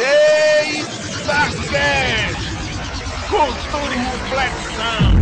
Eita 0.00 1.50
Cast! 1.72 2.38
Cultura 3.28 3.94
e 3.94 3.98
reflexão! 3.98 5.18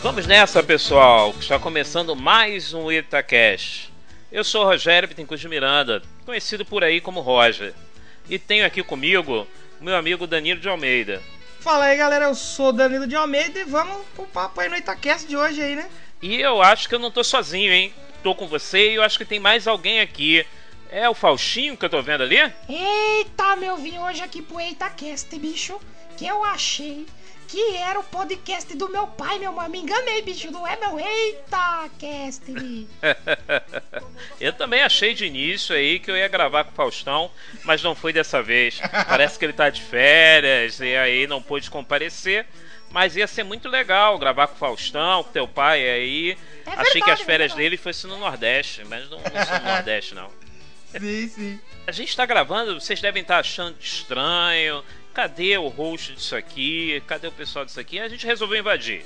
Vamos 0.00 0.26
nessa, 0.28 0.62
pessoal, 0.62 1.32
que 1.32 1.40
está 1.40 1.58
começando 1.58 2.14
mais 2.14 2.72
um 2.72 2.92
Itacast. 2.92 3.92
Eu 4.30 4.44
sou 4.44 4.64
Rogério 4.64 5.08
Bittencourt 5.08 5.40
de 5.40 5.48
Miranda, 5.48 6.00
conhecido 6.24 6.64
por 6.64 6.84
aí 6.84 7.00
como 7.00 7.18
Roger. 7.18 7.74
E 8.28 8.38
tenho 8.38 8.64
aqui 8.64 8.84
comigo 8.84 9.48
meu 9.80 9.96
amigo 9.96 10.26
Danilo 10.26 10.60
de 10.60 10.68
Almeida. 10.68 11.22
Fala 11.60 11.86
aí, 11.86 11.96
galera, 11.96 12.26
eu 12.26 12.34
sou 12.34 12.72
Danilo 12.72 13.06
de 13.06 13.16
Almeida 13.16 13.58
e 13.58 13.64
vamos 13.64 14.06
pro 14.14 14.26
papo 14.26 14.60
aí 14.60 14.68
no 14.68 14.76
Itacast 14.76 15.26
de 15.26 15.36
hoje 15.36 15.62
aí, 15.62 15.74
né? 15.74 15.88
E 16.22 16.40
eu 16.40 16.62
acho 16.62 16.88
que 16.88 16.94
eu 16.94 16.98
não 16.98 17.10
tô 17.10 17.24
sozinho, 17.24 17.72
hein? 17.72 17.94
Tô 18.22 18.34
com 18.34 18.46
você 18.46 18.92
e 18.92 18.94
eu 18.96 19.02
acho 19.02 19.18
que 19.18 19.24
tem 19.24 19.40
mais 19.40 19.66
alguém 19.66 20.00
aqui. 20.00 20.44
É 20.90 21.08
o 21.08 21.14
Faustinho 21.14 21.76
que 21.76 21.84
eu 21.84 21.90
tô 21.90 22.02
vendo 22.02 22.22
ali? 22.22 22.36
Eita, 22.68 23.56
meu, 23.56 23.76
vim 23.76 23.98
hoje 23.98 24.22
aqui 24.22 24.42
pro 24.42 24.60
EitaCast, 24.60 25.38
bicho, 25.38 25.80
que 26.16 26.26
eu 26.26 26.44
achei 26.44 27.06
que 27.50 27.76
era 27.76 27.98
o 27.98 28.04
podcast 28.04 28.76
do 28.76 28.88
meu 28.88 29.08
pai, 29.08 29.38
meu 29.40 29.52
mano. 29.52 29.70
Me 29.70 29.80
enganei, 29.80 30.22
bicho, 30.22 30.50
não 30.52 30.64
é 30.64 30.76
meu 30.76 30.98
EitaCast. 31.00 32.44
bicho. 32.52 32.88
eu 34.40 34.52
também 34.52 34.82
achei 34.82 35.14
de 35.14 35.26
início 35.26 35.74
aí 35.74 35.98
que 35.98 36.10
eu 36.10 36.16
ia 36.16 36.28
gravar 36.28 36.62
com 36.64 36.70
o 36.70 36.74
Faustão, 36.74 37.28
mas 37.64 37.82
não 37.82 37.94
foi 37.94 38.12
dessa 38.12 38.40
vez. 38.40 38.80
Parece 39.08 39.36
que 39.36 39.44
ele 39.44 39.52
tá 39.52 39.68
de 39.68 39.82
férias 39.82 40.78
e 40.78 40.94
aí 40.94 41.26
não 41.26 41.42
pôde 41.42 41.68
comparecer. 41.68 42.46
Mas 42.92 43.16
ia 43.16 43.26
ser 43.26 43.44
muito 43.44 43.68
legal 43.68 44.18
gravar 44.18 44.48
com 44.48 44.54
o 44.54 44.58
Faustão, 44.58 45.22
com 45.24 45.30
teu 45.30 45.46
pai 45.46 45.88
aí. 45.88 46.38
É 46.66 46.70
Achei 46.70 47.00
que 47.00 47.06
verdade, 47.06 47.12
as 47.12 47.20
férias 47.20 47.52
é 47.52 47.54
verdade. 47.54 47.56
dele 47.56 47.76
fosse 47.76 48.06
no 48.06 48.18
Nordeste, 48.18 48.84
mas 48.84 49.08
não, 49.10 49.18
não 49.18 49.46
sou 49.46 49.58
no 49.58 49.64
Nordeste, 49.64 50.14
não. 50.14 50.30
Sim, 50.98 51.28
sim. 51.28 51.60
A 51.86 51.92
gente 51.92 52.16
tá 52.16 52.26
gravando, 52.26 52.80
vocês 52.80 53.00
devem 53.00 53.22
estar 53.22 53.38
achando 53.38 53.76
estranho. 53.80 54.84
Cadê 55.12 55.58
o 55.58 55.68
host 55.68 56.14
disso 56.14 56.36
aqui? 56.36 57.02
Cadê 57.06 57.26
o 57.26 57.32
pessoal 57.32 57.64
disso 57.64 57.80
aqui? 57.80 57.98
A 57.98 58.08
gente 58.08 58.26
resolveu 58.26 58.60
invadir. 58.60 59.04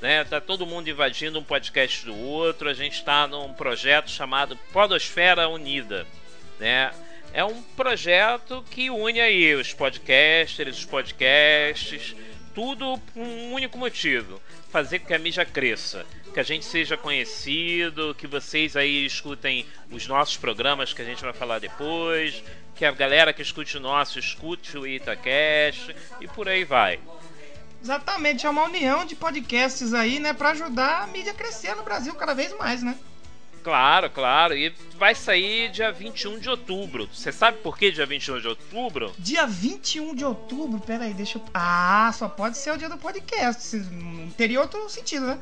Né? 0.00 0.22
Tá 0.24 0.40
todo 0.40 0.66
mundo 0.66 0.88
invadindo 0.88 1.38
um 1.38 1.44
podcast 1.44 2.04
do 2.04 2.16
outro. 2.16 2.68
A 2.68 2.74
gente 2.74 2.94
está 2.94 3.26
num 3.26 3.52
projeto 3.52 4.10
chamado 4.10 4.56
Podosfera 4.72 5.48
Unida. 5.48 6.06
Né? 6.60 6.92
É 7.32 7.44
um 7.44 7.62
projeto 7.62 8.64
que 8.70 8.90
une 8.90 9.20
aí 9.20 9.54
os 9.54 9.74
podcasters, 9.74 10.78
os 10.78 10.84
podcasts, 10.84 12.14
tudo 12.54 12.96
por 13.12 13.20
um 13.20 13.52
único 13.52 13.76
motivo: 13.76 14.40
fazer 14.70 15.00
com 15.00 15.06
que 15.08 15.14
a 15.14 15.18
mídia 15.18 15.44
cresça, 15.44 16.06
que 16.34 16.40
a 16.40 16.42
gente 16.42 16.64
seja 16.64 16.96
conhecido, 16.96 18.12
que 18.18 18.26
vocês 18.26 18.74
aí 18.76 19.06
escutem 19.06 19.64
os 19.88 20.08
nossos 20.08 20.36
programas 20.36 20.92
que 20.92 21.00
a 21.00 21.04
gente 21.04 21.22
vai 21.22 21.32
falar 21.32 21.60
depois, 21.60 22.42
que 22.74 22.84
a 22.84 22.90
galera 22.90 23.32
que 23.32 23.40
escute 23.40 23.76
o 23.76 23.80
nosso 23.80 24.18
escute 24.18 24.76
o 24.76 24.84
Itacast 24.84 25.94
e 26.20 26.26
por 26.26 26.48
aí 26.48 26.64
vai. 26.64 26.98
Exatamente, 27.80 28.46
é 28.46 28.50
uma 28.50 28.64
união 28.64 29.04
de 29.04 29.14
podcasts 29.14 29.94
aí, 29.94 30.18
né, 30.18 30.32
pra 30.32 30.50
ajudar 30.50 31.04
a 31.04 31.06
mídia 31.06 31.30
a 31.30 31.34
crescer 31.36 31.76
no 31.76 31.84
Brasil 31.84 32.12
cada 32.14 32.34
vez 32.34 32.52
mais, 32.58 32.82
né? 32.82 32.98
Claro, 33.62 34.10
claro. 34.10 34.54
E 34.54 34.74
vai 34.98 35.14
sair 35.14 35.70
dia 35.70 35.90
21 35.90 36.38
de 36.38 36.50
outubro. 36.50 37.08
Você 37.10 37.32
sabe 37.32 37.58
por 37.58 37.78
que 37.78 37.90
dia 37.90 38.04
21 38.04 38.40
de 38.40 38.48
outubro? 38.48 39.14
Dia 39.18 39.46
21 39.46 40.14
de 40.14 40.24
outubro, 40.24 40.80
peraí, 40.80 41.14
deixa 41.14 41.38
eu. 41.38 41.44
Ah, 41.54 42.12
só 42.12 42.28
pode 42.28 42.58
ser 42.58 42.72
o 42.72 42.76
dia 42.76 42.90
do 42.90 42.98
podcast. 42.98 43.80
teria 44.36 44.60
outro 44.60 44.86
sentido, 44.90 45.26
né? 45.26 45.38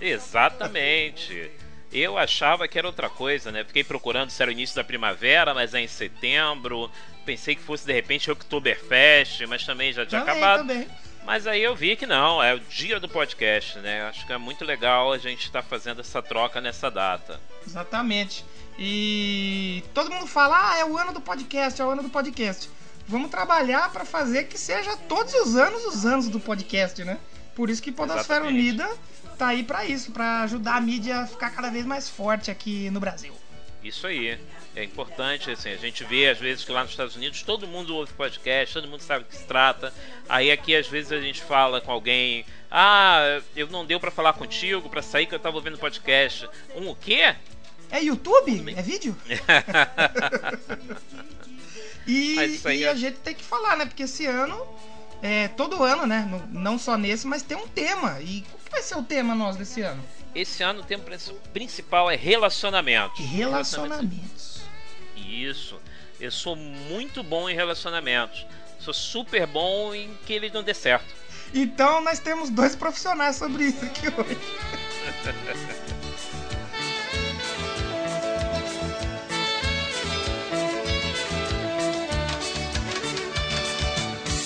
Exatamente. 0.00 1.50
Eu 1.92 2.18
achava 2.18 2.66
que 2.68 2.78
era 2.78 2.86
outra 2.86 3.08
coisa, 3.08 3.50
né? 3.50 3.64
Fiquei 3.64 3.84
procurando 3.84 4.30
se 4.30 4.42
era 4.42 4.50
o 4.50 4.52
início 4.52 4.76
da 4.76 4.84
primavera, 4.84 5.54
mas 5.54 5.72
é 5.74 5.80
em 5.80 5.88
setembro. 5.88 6.90
Pensei 7.24 7.54
que 7.54 7.62
fosse 7.62 7.86
de 7.86 7.92
repente 7.92 8.30
Oktoberfest, 8.30 9.46
mas 9.46 9.64
também 9.64 9.92
já 9.92 10.04
tinha 10.04 10.20
também, 10.20 10.36
acabado. 10.36 10.58
também. 10.60 10.88
Mas 11.24 11.46
aí 11.46 11.60
eu 11.60 11.74
vi 11.74 11.96
que 11.96 12.06
não, 12.06 12.40
é 12.40 12.54
o 12.54 12.60
dia 12.60 13.00
do 13.00 13.08
podcast, 13.08 13.78
né? 13.80 14.02
Acho 14.02 14.24
que 14.24 14.32
é 14.32 14.38
muito 14.38 14.64
legal 14.64 15.12
a 15.12 15.18
gente 15.18 15.46
estar 15.46 15.62
fazendo 15.62 16.00
essa 16.00 16.22
troca 16.22 16.60
nessa 16.60 16.88
data. 16.88 17.40
Exatamente. 17.66 18.44
E 18.78 19.82
todo 19.92 20.10
mundo 20.10 20.26
fala, 20.26 20.72
ah, 20.72 20.78
é 20.78 20.84
o 20.84 20.96
ano 20.96 21.12
do 21.12 21.20
podcast, 21.20 21.80
é 21.80 21.84
o 21.84 21.90
ano 21.90 22.04
do 22.04 22.10
podcast. 22.10 22.70
Vamos 23.08 23.30
trabalhar 23.30 23.90
pra 23.90 24.04
fazer 24.04 24.44
que 24.44 24.58
seja 24.58 24.96
todos 25.08 25.34
os 25.34 25.56
anos 25.56 25.84
os 25.84 26.06
anos 26.06 26.28
do 26.28 26.38
podcast, 26.38 27.02
né? 27.02 27.18
Por 27.56 27.70
isso 27.70 27.82
que 27.82 27.90
Podosfera 27.90 28.44
Exatamente. 28.44 28.60
Unida 28.60 28.88
tá 29.36 29.48
aí 29.48 29.62
pra 29.62 29.84
isso, 29.84 30.10
pra 30.12 30.42
ajudar 30.42 30.76
a 30.76 30.80
mídia 30.80 31.20
a 31.20 31.26
ficar 31.26 31.50
cada 31.50 31.70
vez 31.70 31.84
mais 31.86 32.08
forte 32.08 32.50
aqui 32.50 32.90
no 32.90 33.00
Brasil. 33.00 33.34
Isso 33.82 34.06
aí. 34.06 34.38
É 34.74 34.84
importante, 34.84 35.50
assim, 35.50 35.70
a 35.70 35.76
gente 35.76 36.04
vê 36.04 36.28
às 36.28 36.38
vezes 36.38 36.62
que 36.62 36.70
lá 36.70 36.82
nos 36.82 36.90
Estados 36.90 37.16
Unidos 37.16 37.42
todo 37.42 37.66
mundo 37.66 37.94
ouve 37.96 38.12
podcast, 38.12 38.74
todo 38.74 38.86
mundo 38.88 39.00
sabe 39.00 39.24
do 39.24 39.30
que 39.30 39.36
se 39.36 39.44
trata. 39.44 39.92
Aí 40.28 40.50
aqui 40.50 40.76
às 40.76 40.86
vezes 40.86 41.12
a 41.12 41.20
gente 41.20 41.40
fala 41.40 41.80
com 41.80 41.90
alguém, 41.90 42.44
ah, 42.70 43.40
eu 43.54 43.68
não 43.68 43.86
deu 43.86 43.98
pra 43.98 44.10
falar 44.10 44.34
contigo, 44.34 44.90
pra 44.90 45.00
sair 45.00 45.24
que 45.26 45.34
eu 45.34 45.38
tava 45.38 45.56
ouvindo 45.56 45.78
podcast. 45.78 46.46
Um 46.74 46.90
o 46.90 46.94
quê? 46.96 47.34
É 47.90 48.02
YouTube? 48.02 48.74
É 48.76 48.82
vídeo? 48.82 49.16
E, 52.06 52.36
e 52.72 52.84
é- 52.84 52.88
a 52.88 52.94
gente 52.94 53.16
tem 53.18 53.34
que 53.34 53.42
falar, 53.42 53.76
né? 53.76 53.84
Porque 53.84 54.04
esse 54.04 54.26
ano, 54.26 54.64
é, 55.22 55.48
todo 55.48 55.82
ano, 55.82 56.06
né? 56.06 56.40
Não, 56.52 56.78
só 56.78 56.96
nesse, 56.96 57.26
mas 57.26 57.42
tem 57.42 57.56
um 57.56 57.66
tema. 57.66 58.20
E 58.20 58.44
vai 58.70 58.82
ser 58.82 58.96
o 58.96 59.02
tema 59.02 59.34
nosso 59.34 59.58
desse 59.58 59.80
ano? 59.82 60.02
Esse 60.34 60.62
ano 60.62 60.80
o 60.80 60.84
tema 60.84 61.02
princi- 61.04 61.32
principal 61.52 62.10
é 62.10 62.16
relacionamento. 62.16 63.22
Relacionamentos. 63.22 64.60
Isso. 65.16 65.80
Eu 66.20 66.30
sou 66.30 66.54
muito 66.56 67.22
bom 67.22 67.48
em 67.48 67.54
relacionamentos. 67.54 68.46
Sou 68.78 68.92
super 68.94 69.46
bom 69.46 69.94
em 69.94 70.14
que 70.26 70.32
ele 70.32 70.50
não 70.50 70.62
dê 70.62 70.74
certo. 70.74 71.14
Então 71.54 72.00
nós 72.02 72.18
temos 72.18 72.50
dois 72.50 72.74
profissionais 72.76 73.36
sobre 73.36 73.64
isso 73.64 73.84
aqui 73.84 74.08
hoje. 74.08 74.38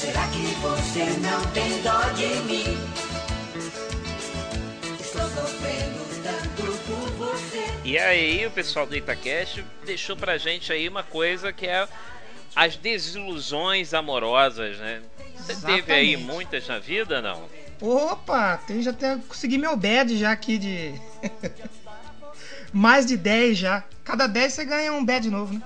Será 0.00 0.26
que 0.28 0.42
você 0.60 1.04
não 1.20 1.44
tem 1.52 1.82
dó 1.82 2.00
de 2.12 2.26
mim? 2.42 2.79
E 7.90 7.98
aí 7.98 8.46
o 8.46 8.52
pessoal 8.52 8.86
do 8.86 8.94
Itacast 8.94 9.64
deixou 9.84 10.16
pra 10.16 10.38
gente 10.38 10.72
aí 10.72 10.88
uma 10.88 11.02
coisa 11.02 11.52
que 11.52 11.66
é 11.66 11.88
as 12.54 12.76
desilusões 12.76 13.92
amorosas, 13.92 14.78
né? 14.78 15.02
Você 15.36 15.56
teve 15.56 15.92
aí 15.92 16.16
muitas 16.16 16.68
na 16.68 16.78
vida, 16.78 17.20
não? 17.20 17.48
Opa, 17.80 18.58
tem, 18.58 18.80
já 18.80 18.92
até 18.92 19.16
consegui 19.26 19.58
meu 19.58 19.76
badge 19.76 20.16
já 20.18 20.30
aqui 20.30 20.56
de. 20.56 20.94
Mais 22.72 23.06
de 23.06 23.16
10 23.16 23.58
já. 23.58 23.82
Cada 24.04 24.28
10 24.28 24.52
você 24.52 24.64
ganha 24.64 24.92
um 24.92 25.04
badge 25.04 25.28
novo, 25.28 25.54
né? 25.54 25.62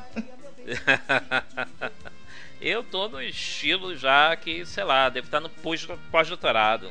Eu 2.59 2.83
tô 2.83 3.07
no 3.07 3.21
estilo 3.21 3.95
já 3.95 4.35
que, 4.35 4.65
sei 4.65 4.85
lá, 4.85 5.11
devo 5.11 5.27
estar 5.27 5.41
no 5.41 5.51
pós- 5.51 5.87
pós-doutorado. 6.11 6.91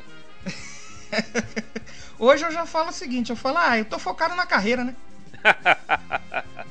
Hoje 2.16 2.44
eu 2.44 2.52
já 2.52 2.64
falo 2.64 2.90
o 2.90 2.92
seguinte, 2.92 3.30
eu 3.30 3.36
falo, 3.36 3.58
ah, 3.58 3.76
eu 3.76 3.84
tô 3.84 3.98
focado 3.98 4.36
na 4.36 4.46
carreira, 4.46 4.84
né? 4.84 4.94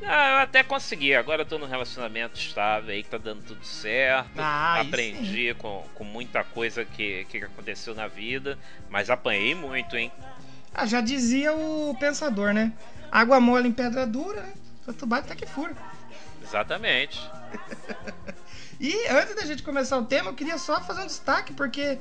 Eu 0.00 0.38
até 0.38 0.62
consegui. 0.62 1.14
Agora 1.14 1.42
eu 1.42 1.46
tô 1.46 1.58
num 1.58 1.66
relacionamento 1.66 2.38
estável 2.38 2.90
aí 2.90 3.02
que 3.02 3.10
tá 3.10 3.18
dando 3.18 3.42
tudo 3.42 3.64
certo. 3.66 4.30
Ah, 4.38 4.80
Aprendi 4.80 5.54
com, 5.54 5.84
com 5.94 6.04
muita 6.04 6.42
coisa 6.44 6.84
que, 6.84 7.26
que 7.28 7.38
aconteceu 7.38 7.94
na 7.94 8.06
vida, 8.06 8.58
mas 8.88 9.10
apanhei 9.10 9.54
muito, 9.54 9.96
hein? 9.96 10.10
Ah, 10.72 10.86
já 10.86 11.00
dizia 11.00 11.52
o 11.52 11.94
pensador, 11.98 12.54
né? 12.54 12.72
Água 13.10 13.40
mole 13.40 13.68
em 13.68 13.72
pedra 13.72 14.06
dura, 14.06 14.40
né? 14.40 14.52
Tanto 14.86 15.04
bate 15.06 15.26
até 15.26 15.34
que 15.34 15.46
fura. 15.46 15.74
Exatamente. 16.42 17.20
E 18.80 18.94
antes 19.08 19.34
da 19.34 19.44
gente 19.44 19.64
começar 19.64 19.98
o 19.98 20.04
tema, 20.04 20.30
eu 20.30 20.34
queria 20.34 20.56
só 20.56 20.80
fazer 20.80 21.02
um 21.02 21.06
destaque, 21.06 21.52
porque 21.52 21.98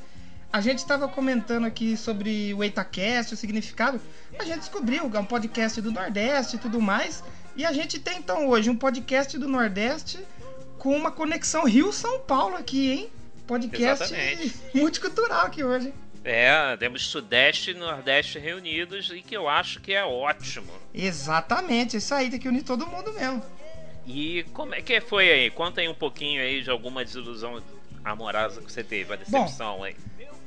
a 0.51 0.61
gente 0.61 0.79
estava 0.79 1.07
comentando 1.07 1.65
aqui 1.65 1.97
sobre 1.97 2.53
o 2.53 2.63
EitaCast, 2.63 3.33
o 3.33 3.37
significado. 3.37 3.99
A 4.39 4.43
gente 4.43 4.59
descobriu 4.59 5.09
que 5.09 5.17
é 5.17 5.19
um 5.19 5.25
podcast 5.25 5.81
do 5.81 5.91
Nordeste 5.91 6.55
e 6.55 6.59
tudo 6.59 6.81
mais. 6.81 7.23
E 7.55 7.65
a 7.65 7.71
gente 7.71 7.99
tem 7.99 8.17
então 8.17 8.47
hoje 8.47 8.69
um 8.69 8.75
podcast 8.75 9.37
do 9.37 9.47
Nordeste 9.47 10.19
com 10.77 10.95
uma 10.95 11.11
conexão 11.11 11.65
Rio-São 11.65 12.19
Paulo 12.19 12.55
aqui, 12.55 12.91
hein? 12.91 13.09
Podcast 13.45 14.13
Exatamente. 14.13 14.55
multicultural 14.77 15.45
aqui 15.45 15.63
hoje. 15.63 15.93
É, 16.23 16.75
temos 16.77 17.07
Sudeste 17.07 17.71
e 17.71 17.73
Nordeste 17.73 18.37
reunidos 18.37 19.09
e 19.09 19.21
que 19.21 19.35
eu 19.35 19.47
acho 19.47 19.79
que 19.79 19.93
é 19.93 20.03
ótimo. 20.03 20.71
Exatamente, 20.93 21.97
isso 21.97 22.13
aí 22.13 22.29
tem 22.29 22.39
que 22.39 22.49
unir 22.49 22.63
todo 22.63 22.85
mundo 22.85 23.13
mesmo. 23.13 23.41
E 24.05 24.43
como 24.53 24.75
é 24.75 24.81
que 24.81 24.99
foi 25.01 25.31
aí? 25.31 25.49
Conta 25.49 25.81
aí 25.81 25.87
um 25.87 25.93
pouquinho 25.93 26.41
aí 26.41 26.61
de 26.61 26.69
alguma 26.69 27.03
desilusão 27.03 27.61
amorosa 28.11 28.61
que 28.61 28.71
você 28.71 28.83
teve, 28.83 29.13
a 29.13 29.15
decepção, 29.17 29.85
hein? 29.85 29.95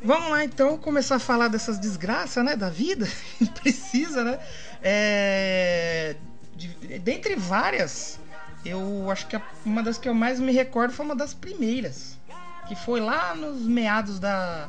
Vamos 0.02 0.30
lá 0.30 0.44
então 0.44 0.78
começar 0.78 1.16
a 1.16 1.18
falar 1.18 1.48
dessas 1.48 1.78
desgraças, 1.78 2.42
né, 2.44 2.56
da 2.56 2.70
vida. 2.70 3.06
Precisa, 3.62 4.24
né? 4.24 4.38
É... 4.82 6.16
de- 6.56 6.98
dentre 7.00 7.36
várias, 7.36 8.18
eu 8.64 9.10
acho 9.10 9.26
que 9.26 9.36
a- 9.36 9.42
uma 9.64 9.82
das 9.82 9.98
que 9.98 10.08
eu 10.08 10.14
mais 10.14 10.40
me 10.40 10.52
recordo 10.52 10.92
foi 10.92 11.04
uma 11.04 11.16
das 11.16 11.34
primeiras, 11.34 12.18
que 12.66 12.74
foi 12.74 13.00
lá 13.00 13.34
nos 13.34 13.62
meados 13.62 14.18
da 14.18 14.68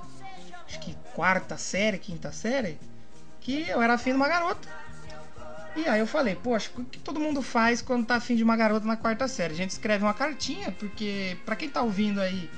acho 0.68 0.80
que 0.80 0.96
quarta 1.14 1.58
série, 1.58 1.98
quinta 1.98 2.32
série, 2.32 2.78
que 3.42 3.68
eu 3.70 3.82
era 3.82 3.94
afim 3.94 4.12
de 4.12 4.16
uma 4.18 4.28
garota. 4.28 4.68
E 5.76 5.88
aí 5.88 6.00
eu 6.02 6.08
falei, 6.08 6.36
poxa, 6.36 6.70
o 6.78 6.84
que 6.84 7.00
todo 7.00 7.20
mundo 7.20 7.42
faz 7.42 7.82
quando 7.82 8.06
tá 8.06 8.16
afim 8.16 8.36
de 8.36 8.44
uma 8.44 8.58
garota 8.58 8.86
na 8.86 8.98
quarta 8.98 9.28
série? 9.28 9.54
A 9.54 9.58
gente 9.58 9.70
escreve 9.72 10.04
uma 10.04 10.14
cartinha, 10.14 10.72
porque 10.74 11.38
pra 11.46 11.56
quem 11.56 11.70
tá 11.70 11.82
ouvindo 11.82 12.20
aí 12.20 12.50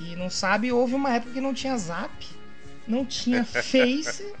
e 0.00 0.16
não 0.16 0.30
sabe, 0.30 0.72
houve 0.72 0.94
uma 0.94 1.14
época 1.14 1.34
que 1.34 1.40
não 1.40 1.52
tinha 1.52 1.76
Zap, 1.76 2.26
não 2.88 3.04
tinha 3.04 3.44
Face 3.44 4.32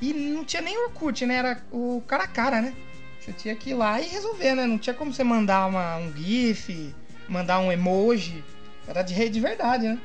e 0.00 0.14
não 0.14 0.44
tinha 0.44 0.62
nem 0.62 0.78
Orkut, 0.84 1.26
né? 1.26 1.34
Era 1.34 1.62
o 1.72 2.02
cara 2.06 2.24
a 2.24 2.28
cara, 2.28 2.62
né? 2.62 2.72
Você 3.20 3.32
tinha 3.32 3.56
que 3.56 3.70
ir 3.70 3.74
lá 3.74 4.00
e 4.00 4.06
resolver, 4.06 4.54
né? 4.54 4.66
Não 4.66 4.78
tinha 4.78 4.94
como 4.94 5.12
você 5.12 5.24
mandar 5.24 5.66
uma, 5.66 5.96
um 5.96 6.12
GIF, 6.16 6.94
mandar 7.28 7.58
um 7.58 7.72
emoji. 7.72 8.42
Era 8.86 9.02
de 9.02 9.12
rede 9.12 9.34
de 9.34 9.40
verdade, 9.40 9.88
né? 9.88 9.98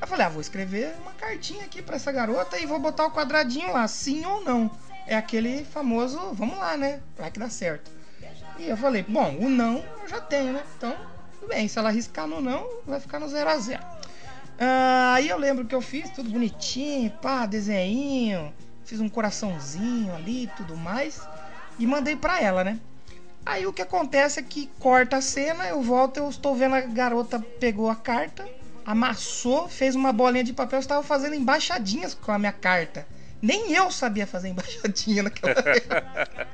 Eu 0.00 0.06
falei, 0.08 0.26
ah, 0.26 0.28
vou 0.28 0.40
escrever 0.40 0.92
uma 1.00 1.12
cartinha 1.12 1.64
aqui 1.64 1.80
pra 1.80 1.94
essa 1.94 2.10
garota 2.10 2.58
e 2.58 2.66
vou 2.66 2.80
botar 2.80 3.06
o 3.06 3.12
quadradinho 3.12 3.72
lá, 3.72 3.86
sim 3.86 4.26
ou 4.26 4.42
não. 4.42 4.68
É 5.06 5.16
aquele 5.16 5.64
famoso, 5.64 6.18
vamos 6.32 6.58
lá, 6.58 6.76
né? 6.76 7.00
Vai 7.16 7.30
que 7.30 7.38
dá 7.38 7.48
certo. 7.48 7.90
E 8.58 8.68
eu 8.68 8.76
falei, 8.76 9.02
bom, 9.02 9.36
o 9.40 9.48
não 9.48 9.76
eu 10.02 10.08
já 10.08 10.20
tenho, 10.20 10.52
né? 10.52 10.62
Então, 10.76 10.94
tudo 11.38 11.48
bem, 11.48 11.66
se 11.68 11.78
ela 11.78 11.88
arriscar 11.88 12.26
no 12.26 12.40
não, 12.40 12.68
vai 12.84 13.00
ficar 13.00 13.18
no 13.18 13.28
0 13.28 13.48
a 13.48 13.56
0 13.56 13.82
Ah, 14.58 15.14
Aí 15.14 15.28
eu 15.28 15.36
lembro 15.36 15.66
que 15.66 15.74
eu 15.74 15.82
fiz 15.82 16.10
tudo 16.10 16.30
bonitinho, 16.30 17.10
pá, 17.10 17.44
desenho, 17.44 18.52
fiz 18.84 18.98
um 18.98 19.08
coraçãozinho 19.08 20.14
ali 20.14 20.48
tudo 20.56 20.76
mais. 20.76 21.28
E 21.78 21.86
mandei 21.86 22.16
pra 22.16 22.40
ela, 22.40 22.64
né? 22.64 22.78
Aí 23.44 23.66
o 23.66 23.72
que 23.72 23.82
acontece 23.82 24.40
é 24.40 24.42
que 24.42 24.68
corta 24.78 25.16
a 25.18 25.20
cena, 25.20 25.66
eu 25.66 25.82
volto, 25.82 26.16
eu 26.16 26.28
estou 26.28 26.54
vendo 26.54 26.76
a 26.76 26.80
garota 26.80 27.40
pegou 27.60 27.90
a 27.90 27.96
carta, 27.96 28.48
amassou, 28.86 29.68
fez 29.68 29.94
uma 29.94 30.12
bolinha 30.12 30.44
de 30.44 30.52
papel, 30.52 30.78
estava 30.78 31.02
fazendo 31.02 31.34
embaixadinhas 31.34 32.14
com 32.14 32.32
a 32.32 32.38
minha 32.38 32.52
carta. 32.52 33.06
Nem 33.40 33.72
eu 33.72 33.90
sabia 33.90 34.26
fazer 34.26 34.48
embaixadinha 34.48 35.24
naquela 35.24 35.52
época. 35.52 36.48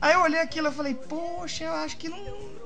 Aí 0.00 0.14
eu 0.14 0.22
olhei 0.22 0.40
aquilo 0.40 0.68
e 0.68 0.72
falei, 0.72 0.94
poxa, 0.94 1.64
eu 1.64 1.72
acho 1.74 1.96
que 1.98 2.08
não, 2.08 2.18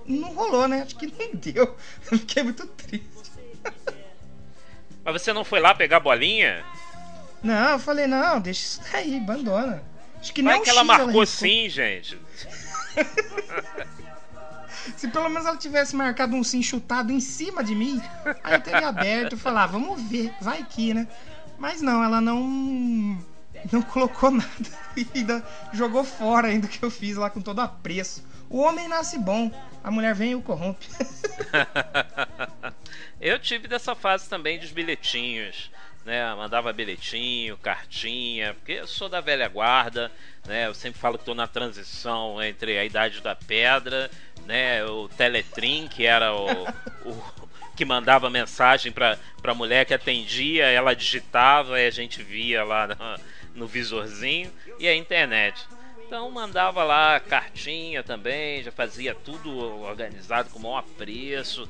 não 0.06 0.32
rolou, 0.32 0.68
né? 0.68 0.82
Acho 0.82 0.96
que 0.96 1.06
não 1.06 1.34
deu. 1.34 1.76
Eu 2.10 2.18
fiquei 2.18 2.42
muito 2.42 2.66
triste. 2.66 3.30
Mas 5.04 5.20
você 5.22 5.32
não 5.32 5.44
foi 5.44 5.60
lá 5.60 5.74
pegar 5.74 5.98
a 5.98 6.00
bolinha? 6.00 6.64
Não, 7.42 7.70
eu 7.70 7.78
falei, 7.78 8.06
não, 8.06 8.40
deixa 8.40 8.60
isso 8.60 8.80
daí, 8.92 9.16
abandona. 9.16 9.82
Acho 10.20 10.32
que 10.34 10.42
Vai 10.42 10.54
nem 10.54 10.60
um 10.60 10.64
que 10.64 10.70
ela 10.70 10.80
X 10.80 10.86
marcou 10.86 11.06
riscou. 11.06 11.26
sim, 11.26 11.68
gente. 11.68 12.20
Se 14.96 15.08
pelo 15.08 15.28
menos 15.28 15.46
ela 15.46 15.56
tivesse 15.56 15.94
marcado 15.94 16.34
um 16.34 16.42
sim 16.44 16.62
chutado 16.62 17.12
em 17.12 17.20
cima 17.20 17.62
de 17.62 17.74
mim, 17.74 18.00
aí 18.42 18.54
eu 18.54 18.60
teria 18.60 18.88
aberto 18.88 19.34
e 19.34 19.38
falar, 19.38 19.66
vamos 19.66 20.00
ver, 20.02 20.32
vai 20.40 20.64
que, 20.64 20.92
né? 20.94 21.06
Mas 21.58 21.80
não, 21.82 22.02
ela 22.02 22.20
não 22.20 22.42
não 23.70 23.82
colocou 23.82 24.30
nada 24.32 24.48
e 24.96 25.06
ainda 25.14 25.44
jogou 25.72 26.02
fora 26.02 26.48
ainda 26.48 26.66
o 26.66 26.70
que 26.70 26.82
eu 26.82 26.90
fiz 26.90 27.16
lá 27.16 27.28
com 27.30 27.40
todo 27.40 27.60
apreço. 27.60 28.24
O 28.48 28.58
homem 28.58 28.88
nasce 28.88 29.18
bom, 29.18 29.50
a 29.84 29.90
mulher 29.90 30.14
vem 30.14 30.32
e 30.32 30.34
o 30.34 30.42
corrompe. 30.42 30.88
Eu 33.20 33.38
tive 33.38 33.68
dessa 33.68 33.94
fase 33.94 34.28
também 34.30 34.58
dos 34.58 34.70
bilhetinhos, 34.70 35.70
né? 36.06 36.34
Mandava 36.34 36.72
bilhetinho, 36.72 37.58
cartinha, 37.58 38.54
porque 38.54 38.72
eu 38.72 38.86
sou 38.86 39.10
da 39.10 39.20
velha 39.20 39.46
guarda, 39.46 40.10
né? 40.46 40.66
Eu 40.66 40.72
sempre 40.72 40.98
falo 40.98 41.18
que 41.18 41.26
tô 41.26 41.34
na 41.34 41.46
transição 41.46 42.42
entre 42.42 42.78
a 42.78 42.84
idade 42.84 43.20
da 43.20 43.36
pedra, 43.36 44.10
né? 44.46 44.82
O 44.86 45.06
Teletrim, 45.06 45.86
que 45.86 46.06
era 46.06 46.34
o, 46.34 46.64
o 47.04 47.40
que 47.76 47.84
mandava 47.84 48.30
mensagem 48.30 48.90
pra, 48.90 49.18
pra 49.42 49.54
mulher 49.54 49.84
que 49.84 49.92
atendia, 49.92 50.64
ela 50.66 50.94
digitava 50.94 51.78
e 51.78 51.86
a 51.86 51.90
gente 51.90 52.22
via 52.22 52.64
lá 52.64 52.86
no, 52.88 53.60
no 53.60 53.66
visorzinho, 53.66 54.50
e 54.78 54.88
a 54.88 54.96
internet. 54.96 55.62
Então 56.06 56.30
mandava 56.30 56.82
lá 56.82 57.20
cartinha 57.20 58.02
também, 58.02 58.62
já 58.62 58.72
fazia 58.72 59.14
tudo 59.14 59.50
organizado 59.82 60.50
com 60.50 60.58
o 60.58 60.62
maior 60.62 60.78
apreço, 60.78 61.68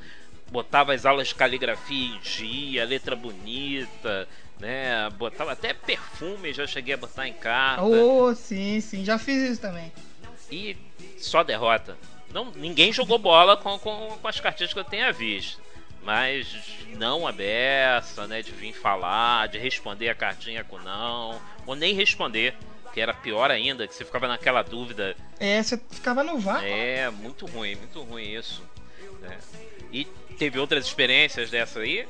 botava 0.51 0.93
as 0.93 1.05
aulas 1.05 1.29
de 1.29 1.35
caligrafia 1.35 2.15
em 2.15 2.19
dia, 2.19 2.85
letra 2.85 3.15
bonita, 3.15 4.27
né? 4.59 5.09
Botava 5.11 5.53
até 5.53 5.73
perfume, 5.73 6.53
já 6.53 6.67
cheguei 6.67 6.93
a 6.93 6.97
botar 6.97 7.27
em 7.27 7.33
carta. 7.33 7.83
oh, 7.83 8.35
sim, 8.35 8.79
sim, 8.81 9.03
já 9.03 9.17
fiz 9.17 9.51
isso 9.51 9.61
também. 9.61 9.91
E 10.51 10.75
só 11.17 11.43
derrota. 11.43 11.97
Não, 12.33 12.51
ninguém 12.51 12.91
jogou 12.91 13.17
bola 13.17 13.55
com, 13.57 13.79
com, 13.79 14.17
com 14.21 14.27
as 14.27 14.39
cartinhas 14.39 14.73
que 14.73 14.79
eu 14.79 14.83
tenha 14.83 15.11
visto. 15.11 15.59
Mas 16.03 16.47
não 16.97 17.27
a 17.27 17.31
beça, 17.31 18.27
né? 18.27 18.41
De 18.41 18.51
vir 18.51 18.73
falar, 18.73 19.47
de 19.47 19.57
responder 19.57 20.09
a 20.09 20.15
cartinha 20.15 20.63
com 20.63 20.79
não, 20.79 21.39
ou 21.65 21.75
nem 21.75 21.93
responder, 21.93 22.55
que 22.91 22.99
era 22.99 23.13
pior 23.13 23.51
ainda, 23.51 23.87
que 23.87 23.93
você 23.93 24.03
ficava 24.03 24.27
naquela 24.27 24.63
dúvida. 24.63 25.15
É, 25.39 25.61
você 25.61 25.79
ficava 25.89 26.23
no 26.23 26.39
vácuo. 26.39 26.65
É, 26.65 27.09
muito 27.09 27.45
ruim, 27.45 27.75
muito 27.75 28.01
ruim 28.01 28.33
isso. 28.33 28.63
né? 29.21 29.37
E 29.91 30.07
teve 30.41 30.57
outras 30.57 30.85
experiências 30.87 31.51
dessa 31.51 31.81
aí? 31.81 32.07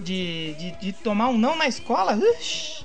de, 0.00 0.54
de, 0.54 0.70
de 0.80 0.92
tomar 0.92 1.28
um 1.28 1.38
não 1.38 1.54
na 1.54 1.68
escola, 1.68 2.16
uxi, 2.16 2.84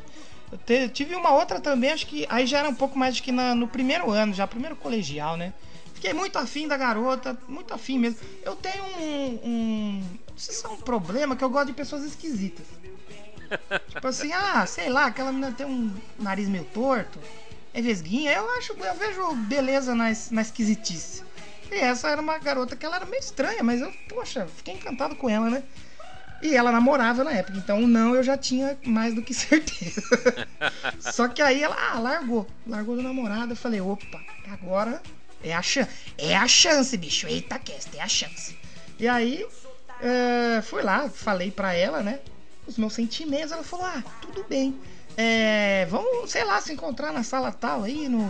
eu 0.51 0.57
te- 0.59 0.89
tive 0.89 1.15
uma 1.15 1.31
outra 1.33 1.59
também, 1.59 1.89
acho 1.89 2.05
que 2.05 2.27
aí 2.29 2.45
já 2.45 2.59
era 2.59 2.69
um 2.69 2.75
pouco 2.75 2.99
mais 2.99 3.19
que 3.19 3.31
na- 3.31 3.55
no 3.55 3.67
primeiro 3.67 4.11
ano, 4.11 4.35
já 4.35 4.45
primeiro 4.45 4.75
colegial, 4.75 5.35
né? 5.37 5.53
Fiquei 5.95 6.13
muito 6.13 6.37
afim 6.37 6.67
da 6.67 6.77
garota, 6.77 7.35
muito 7.47 7.73
afim 7.73 7.97
mesmo. 7.97 8.19
Eu 8.43 8.55
tenho 8.55 8.83
um. 8.83 9.39
um 9.43 10.03
não 10.29 10.37
sei 10.37 10.53
se 10.53 10.63
é 10.63 10.69
um 10.69 10.77
problema 10.77 11.35
que 11.35 11.43
eu 11.43 11.49
gosto 11.49 11.67
de 11.67 11.73
pessoas 11.73 12.03
esquisitas. 12.03 12.67
tipo 13.89 14.07
assim, 14.07 14.31
ah, 14.33 14.63
sei 14.67 14.89
lá, 14.89 15.07
aquela 15.07 15.31
menina 15.31 15.51
tem 15.53 15.65
um 15.65 15.91
nariz 16.19 16.47
meio 16.47 16.65
torto, 16.65 17.17
é 17.73 17.81
vesguinha, 17.81 18.31
eu 18.33 18.47
acho, 18.57 18.73
eu 18.73 18.95
vejo 18.95 19.33
beleza 19.47 19.95
na, 19.95 20.11
na 20.29 20.41
esquisitice. 20.43 21.23
E 21.71 21.75
essa 21.75 22.09
era 22.09 22.21
uma 22.21 22.37
garota 22.37 22.75
que 22.75 22.85
ela 22.85 22.95
era 22.95 23.05
meio 23.05 23.19
estranha, 23.19 23.63
mas 23.63 23.81
eu, 23.81 23.91
poxa, 24.07 24.47
fiquei 24.47 24.75
encantado 24.75 25.15
com 25.15 25.29
ela, 25.29 25.49
né? 25.49 25.63
E 26.41 26.55
ela 26.55 26.71
namorava 26.71 27.23
na 27.23 27.31
época, 27.31 27.57
então 27.57 27.81
não 27.81 28.15
eu 28.15 28.21
já 28.21 28.37
tinha 28.37 28.77
mais 28.85 29.13
do 29.13 29.23
que 29.23 29.33
certeza. 29.35 30.01
Só 30.99 31.27
que 31.27 31.41
aí 31.41 31.63
ela 31.63 31.75
ah, 31.75 31.99
largou, 31.99 32.47
largou 32.65 32.95
do 32.95 33.01
namorado. 33.01 33.53
Eu 33.53 33.57
falei, 33.57 33.81
opa, 33.81 34.21
agora 34.51 35.01
é 35.43 35.53
a 35.53 35.61
chance. 35.61 35.89
É 36.17 36.35
a 36.35 36.47
chance, 36.47 36.95
bicho. 36.95 37.27
Eita, 37.27 37.57
cast, 37.57 37.97
é 37.97 38.01
a 38.01 38.07
chance. 38.07 38.57
E 38.99 39.07
aí, 39.07 39.45
é, 40.01 40.61
fui 40.61 40.83
lá, 40.83 41.09
falei 41.09 41.51
pra 41.51 41.73
ela, 41.73 42.01
né? 42.01 42.19
Os 42.67 42.77
meus 42.77 42.93
sentimentos. 42.93 43.51
Ela 43.51 43.63
falou, 43.63 43.85
ah, 43.85 44.03
tudo 44.21 44.45
bem. 44.47 44.79
É, 45.15 45.87
vamos, 45.89 46.29
sei 46.29 46.43
lá, 46.43 46.61
se 46.61 46.71
encontrar 46.71 47.11
na 47.11 47.23
sala 47.23 47.51
tal 47.51 47.83
aí, 47.83 48.07
no, 48.07 48.23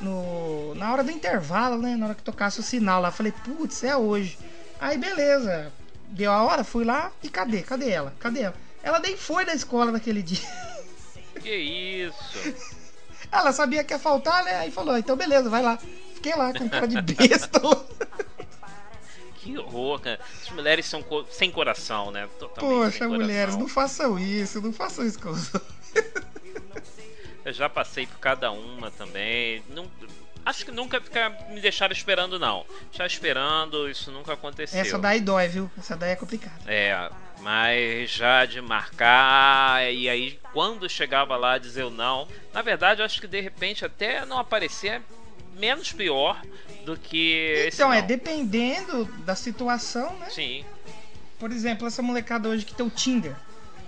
no, 0.00 0.74
na 0.74 0.92
hora 0.92 1.04
do 1.04 1.10
intervalo, 1.10 1.76
né? 1.80 1.96
Na 1.96 2.06
hora 2.06 2.14
que 2.14 2.22
tocasse 2.22 2.60
o 2.60 2.62
sinal 2.62 3.00
lá. 3.00 3.10
Falei, 3.10 3.32
putz, 3.44 3.82
é 3.84 3.96
hoje. 3.96 4.38
Aí, 4.80 4.96
beleza. 4.98 5.72
Deu 6.08 6.32
a 6.32 6.42
hora, 6.42 6.64
fui 6.64 6.84
lá 6.84 7.12
e 7.22 7.28
cadê? 7.28 7.62
Cadê 7.62 7.90
ela? 7.90 8.12
Cadê 8.18 8.40
ela? 8.40 8.54
Ela 8.82 8.98
nem 8.98 9.16
foi 9.16 9.44
da 9.44 9.54
escola 9.54 9.92
naquele 9.92 10.22
dia. 10.24 10.40
Que 11.40 11.54
isso? 11.54 12.70
Ela 13.30 13.52
sabia 13.52 13.84
que 13.84 13.94
ia 13.94 13.98
faltar, 13.98 14.42
né? 14.44 14.56
Aí 14.56 14.70
falou, 14.72 14.96
então 14.98 15.14
beleza, 15.16 15.48
vai 15.48 15.62
lá. 15.62 15.78
Fiquei 16.14 16.34
lá 16.34 16.52
com 16.52 16.68
cara 16.68 16.88
de 16.88 17.00
besta. 17.14 17.60
Que 19.36 19.56
horror, 19.56 20.00
cara. 20.00 20.18
As 20.42 20.50
mulheres 20.50 20.86
são 20.86 21.02
co- 21.02 21.24
sem 21.30 21.50
coração, 21.50 22.10
né? 22.10 22.28
Totalmente 22.38 22.76
Poxa, 22.76 22.90
sem 22.90 22.98
coração. 23.08 23.18
mulheres, 23.26 23.56
não 23.56 23.68
façam 23.68 24.18
isso, 24.18 24.60
não 24.60 24.72
façam 24.72 25.06
isso 25.06 25.18
com 25.20 25.30
os. 25.30 25.50
Eu 27.44 27.52
já 27.52 27.68
passei 27.68 28.06
por 28.06 28.18
cada 28.18 28.50
uma 28.50 28.90
também. 28.90 29.62
Não, 29.70 29.90
acho 30.44 30.64
que 30.64 30.70
nunca 30.70 31.00
fica, 31.00 31.30
me 31.48 31.60
deixaram 31.60 31.92
esperando, 31.92 32.38
não. 32.38 32.64
Já 32.92 33.06
esperando, 33.06 33.88
isso 33.88 34.10
nunca 34.10 34.34
aconteceu. 34.34 34.80
Essa 34.80 34.98
daí 34.98 35.20
dói, 35.20 35.48
viu? 35.48 35.70
Essa 35.78 35.96
daí 35.96 36.10
é 36.12 36.16
complicada. 36.16 36.60
É, 36.66 37.10
mas 37.40 38.10
já 38.10 38.44
de 38.44 38.60
marcar, 38.60 39.90
e 39.92 40.08
aí 40.08 40.38
quando 40.52 40.88
chegava 40.88 41.36
lá 41.36 41.56
dizer 41.58 41.84
o 41.84 41.90
não, 41.90 42.28
na 42.52 42.62
verdade 42.62 43.00
eu 43.00 43.06
acho 43.06 43.20
que 43.20 43.26
de 43.26 43.40
repente 43.40 43.84
até 43.84 44.26
não 44.26 44.38
aparecer 44.38 45.00
menos 45.56 45.92
pior 45.92 46.40
do 46.84 46.96
que 46.96 47.68
Então, 47.72 47.92
é 47.92 48.02
dependendo 48.02 49.04
da 49.24 49.34
situação, 49.34 50.16
né? 50.18 50.28
Sim, 50.30 50.64
Por 51.38 51.50
exemplo, 51.50 51.86
essa 51.86 52.02
molecada 52.02 52.48
hoje 52.48 52.64
que 52.64 52.74
tem 52.74 52.84
o 52.84 52.90
Tinder. 52.90 53.34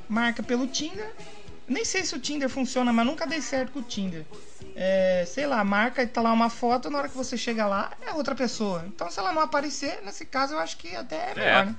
Marca 0.09 0.43
pelo 0.43 0.67
Tinder. 0.67 1.11
Nem 1.69 1.85
sei 1.85 2.05
se 2.05 2.15
o 2.15 2.19
Tinder 2.19 2.49
funciona, 2.49 2.93
mas 2.93 3.07
nunca 3.07 3.27
dei 3.27 3.41
certo 3.41 3.73
com 3.73 3.79
o 3.81 3.83
Tinder. 3.83 4.25
É, 4.75 5.25
sei 5.27 5.47
lá, 5.47 5.63
marca 5.63 6.03
e 6.03 6.07
tá 6.07 6.21
lá 6.21 6.33
uma 6.33 6.49
foto, 6.51 6.89
na 6.91 6.99
hora 6.99 7.09
que 7.09 7.17
você 7.17 7.37
chega 7.37 7.67
lá, 7.67 7.93
é 8.07 8.13
outra 8.13 8.35
pessoa. 8.35 8.85
Então, 8.87 9.11
se 9.11 9.19
ela 9.19 9.33
não 9.33 9.43
aparecer, 9.43 10.01
nesse 10.03 10.25
caso, 10.25 10.55
eu 10.55 10.59
acho 10.59 10.77
que 10.77 10.95
até 10.97 11.31
é 11.31 11.35
melhor, 11.35 11.63
É. 11.63 11.65
né? 11.67 11.75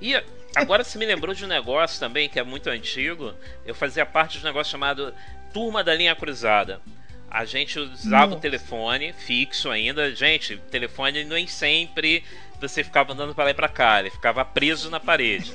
E 0.00 0.24
Agora 0.56 0.84
você 0.84 0.96
me 0.98 1.04
lembrou 1.04 1.34
de 1.34 1.44
um 1.44 1.48
negócio 1.48 1.98
também 1.98 2.28
que 2.28 2.38
é 2.38 2.44
muito 2.44 2.70
antigo. 2.70 3.34
Eu 3.66 3.74
fazia 3.74 4.06
parte 4.06 4.38
de 4.38 4.44
um 4.44 4.46
negócio 4.46 4.70
chamado 4.70 5.12
Turma 5.52 5.82
da 5.82 5.92
Linha 5.92 6.14
Cruzada. 6.14 6.80
A 7.28 7.44
gente 7.44 7.76
usava 7.76 8.26
Nossa. 8.26 8.38
o 8.38 8.40
telefone 8.40 9.12
fixo 9.12 9.68
ainda. 9.68 10.14
Gente, 10.14 10.56
telefone 10.70 11.24
nem 11.24 11.48
sempre 11.48 12.22
você 12.60 12.84
ficava 12.84 13.12
andando 13.12 13.34
para 13.34 13.44
lá 13.46 13.50
e 13.50 13.54
para 13.54 13.68
cá, 13.68 13.98
ele 13.98 14.10
ficava 14.10 14.44
preso 14.44 14.88
na 14.90 15.00
parede. 15.00 15.52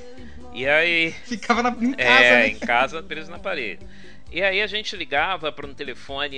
E 0.54 0.68
aí, 0.68 1.12
Ficava 1.12 1.64
na, 1.64 1.70
em 1.70 1.94
casa, 1.94 2.24
é, 2.24 2.32
né? 2.32 2.48
em 2.48 2.60
casa, 2.60 3.04
preso 3.04 3.32
na 3.32 3.40
parede. 3.40 3.86
E 4.32 4.44
aí 4.44 4.62
a 4.62 4.68
gente 4.68 4.96
ligava 4.96 5.52
para 5.52 5.66
um 5.66 5.74
telefone 5.74 6.38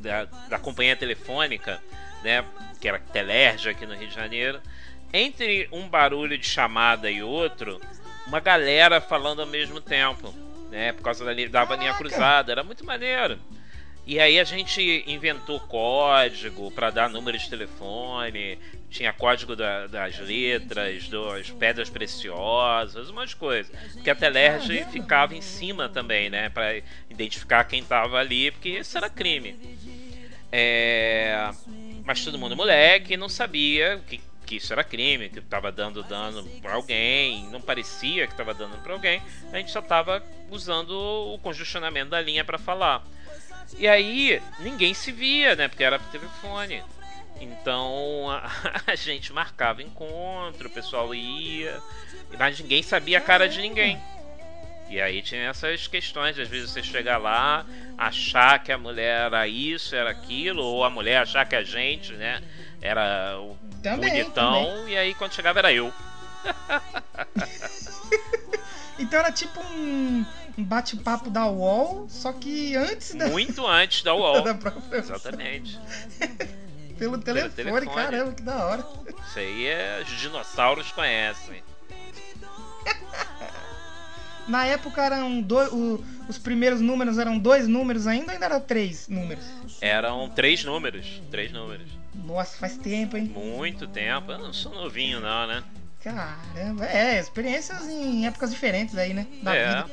da, 0.00 0.24
da 0.48 0.58
companhia 0.58 0.94
telefônica, 0.94 1.80
né, 2.22 2.44
que 2.80 2.88
era 2.88 2.98
Telerge 2.98 3.70
aqui 3.70 3.86
no 3.86 3.94
Rio 3.94 4.08
de 4.08 4.14
Janeiro. 4.14 4.60
Entre 5.12 5.68
um 5.72 5.88
barulho 5.88 6.36
de 6.36 6.46
chamada 6.46 7.10
e 7.10 7.22
outro, 7.22 7.80
uma 8.26 8.40
galera 8.40 9.00
falando 9.00 9.40
ao 9.40 9.46
mesmo 9.46 9.80
tempo, 9.80 10.34
né, 10.70 10.92
por 10.92 11.02
causa 11.02 11.24
da, 11.24 11.32
da 11.32 11.76
linha 11.76 11.94
cruzada, 11.94 12.52
era 12.52 12.62
muito 12.62 12.84
maneiro. 12.84 13.38
E 14.10 14.18
aí 14.18 14.40
a 14.40 14.44
gente 14.44 15.04
inventou 15.06 15.60
código 15.60 16.68
para 16.72 16.90
dar 16.90 17.08
número 17.08 17.38
de 17.38 17.48
telefone, 17.48 18.58
tinha 18.90 19.12
código 19.12 19.54
da- 19.54 19.86
das 19.86 20.18
letras, 20.18 21.08
das 21.08 21.50
pedras 21.52 21.88
preciosas, 21.88 23.08
umas 23.08 23.34
coisas. 23.34 23.70
Porque 23.92 24.10
a 24.10 24.14
Telerge 24.16 24.84
ficava 24.90 25.32
em 25.36 25.40
cima 25.40 25.88
também, 25.88 26.28
né, 26.28 26.48
para 26.48 26.82
identificar 27.08 27.62
quem 27.62 27.84
tava 27.84 28.18
ali, 28.18 28.50
porque 28.50 28.70
isso 28.70 28.98
era 28.98 29.08
crime. 29.08 29.56
É, 30.50 31.52
Mas 32.04 32.24
todo 32.24 32.36
mundo 32.36 32.56
moleque 32.56 33.16
não 33.16 33.28
sabia 33.28 34.00
que, 34.08 34.20
que 34.44 34.56
isso 34.56 34.72
era 34.72 34.82
crime, 34.82 35.28
que 35.28 35.40
tava 35.40 35.70
dando 35.70 36.02
dano 36.02 36.42
pra 36.60 36.72
alguém, 36.72 37.44
não 37.50 37.60
parecia 37.60 38.26
que 38.26 38.34
tava 38.34 38.52
dando 38.54 38.76
pra 38.82 38.92
alguém, 38.94 39.22
a 39.52 39.58
gente 39.58 39.70
só 39.70 39.80
tava 39.80 40.20
usando 40.50 40.90
o 40.98 41.38
congestionamento 41.38 42.10
da 42.10 42.20
linha 42.20 42.44
para 42.44 42.58
falar. 42.58 43.06
E 43.78 43.88
aí 43.88 44.42
ninguém 44.58 44.94
se 44.94 45.12
via, 45.12 45.56
né? 45.56 45.68
Porque 45.68 45.84
era 45.84 45.98
por 45.98 46.10
telefone. 46.10 46.82
Então 47.40 48.26
a, 48.86 48.94
gente 48.94 49.32
marcava 49.32 49.82
encontro, 49.82 50.68
o 50.68 50.70
pessoal 50.70 51.14
ia, 51.14 51.80
mas 52.38 52.60
ninguém 52.60 52.82
sabia 52.82 53.18
a 53.18 53.20
cara 53.20 53.48
de 53.48 53.60
ninguém. 53.60 53.98
E 54.88 55.00
aí 55.00 55.22
tinha 55.22 55.48
essas 55.48 55.86
questões, 55.86 56.38
às 56.38 56.48
vezes 56.48 56.70
você 56.70 56.82
chegar 56.82 57.16
lá, 57.16 57.64
achar 57.96 58.58
que 58.58 58.72
a 58.72 58.78
mulher 58.78 59.26
era 59.26 59.46
isso, 59.46 59.94
era 59.94 60.10
aquilo, 60.10 60.64
ou 60.64 60.84
a 60.84 60.90
mulher 60.90 61.22
achar 61.22 61.46
que 61.46 61.54
a 61.54 61.62
gente, 61.62 62.12
né, 62.14 62.42
era 62.82 63.38
o 63.38 63.56
Também, 63.80 64.10
bonitão, 64.10 64.88
e 64.88 64.96
aí 64.96 65.14
quando 65.14 65.32
chegava 65.32 65.60
era 65.60 65.72
eu. 65.72 65.94
Então 69.00 69.18
era 69.18 69.32
tipo 69.32 69.58
um, 69.60 70.26
um 70.58 70.64
bate-papo 70.64 71.30
da 71.30 71.46
UOL, 71.46 72.06
só 72.08 72.32
que 72.32 72.76
antes 72.76 73.14
da, 73.14 73.28
Muito 73.28 73.66
antes 73.66 74.02
da 74.02 74.14
UOL. 74.14 74.42
da. 74.54 74.56
Exatamente. 74.96 75.78
Pelo 76.98 77.16
telefone, 77.18 77.54
telefone. 77.54 77.86
caramba, 77.86 78.32
que 78.32 78.42
da 78.42 78.66
hora. 78.66 78.86
Isso 79.26 79.38
aí 79.38 79.66
é, 79.66 80.02
os 80.02 80.20
dinossauros 80.20 80.92
conhecem. 80.92 81.62
Na 84.46 84.66
época 84.66 85.02
eram 85.02 85.40
dois. 85.40 85.72
o- 85.72 86.04
os 86.28 86.36
primeiros 86.38 86.80
números 86.80 87.18
eram 87.18 87.38
dois 87.38 87.66
números 87.66 88.06
ainda 88.06 88.26
ou 88.26 88.30
ainda 88.32 88.46
eram 88.46 88.60
três 88.60 89.08
números? 89.08 89.44
Eram 89.80 90.28
três 90.28 90.62
números. 90.64 91.20
Três 91.30 91.50
números. 91.52 91.88
Nossa, 92.14 92.56
faz 92.58 92.76
tempo, 92.76 93.16
hein? 93.16 93.24
Muito 93.34 93.86
tempo. 93.88 94.30
Eu 94.32 94.38
não 94.38 94.52
sou 94.52 94.72
novinho, 94.72 95.20
não, 95.20 95.46
né? 95.46 95.64
Caramba, 96.02 96.86
é, 96.86 97.18
experiências 97.20 97.86
em 97.88 98.26
épocas 98.26 98.50
diferentes 98.50 98.96
aí, 98.96 99.12
né? 99.12 99.26
Da 99.42 99.54
é. 99.54 99.82
vida. 99.82 99.90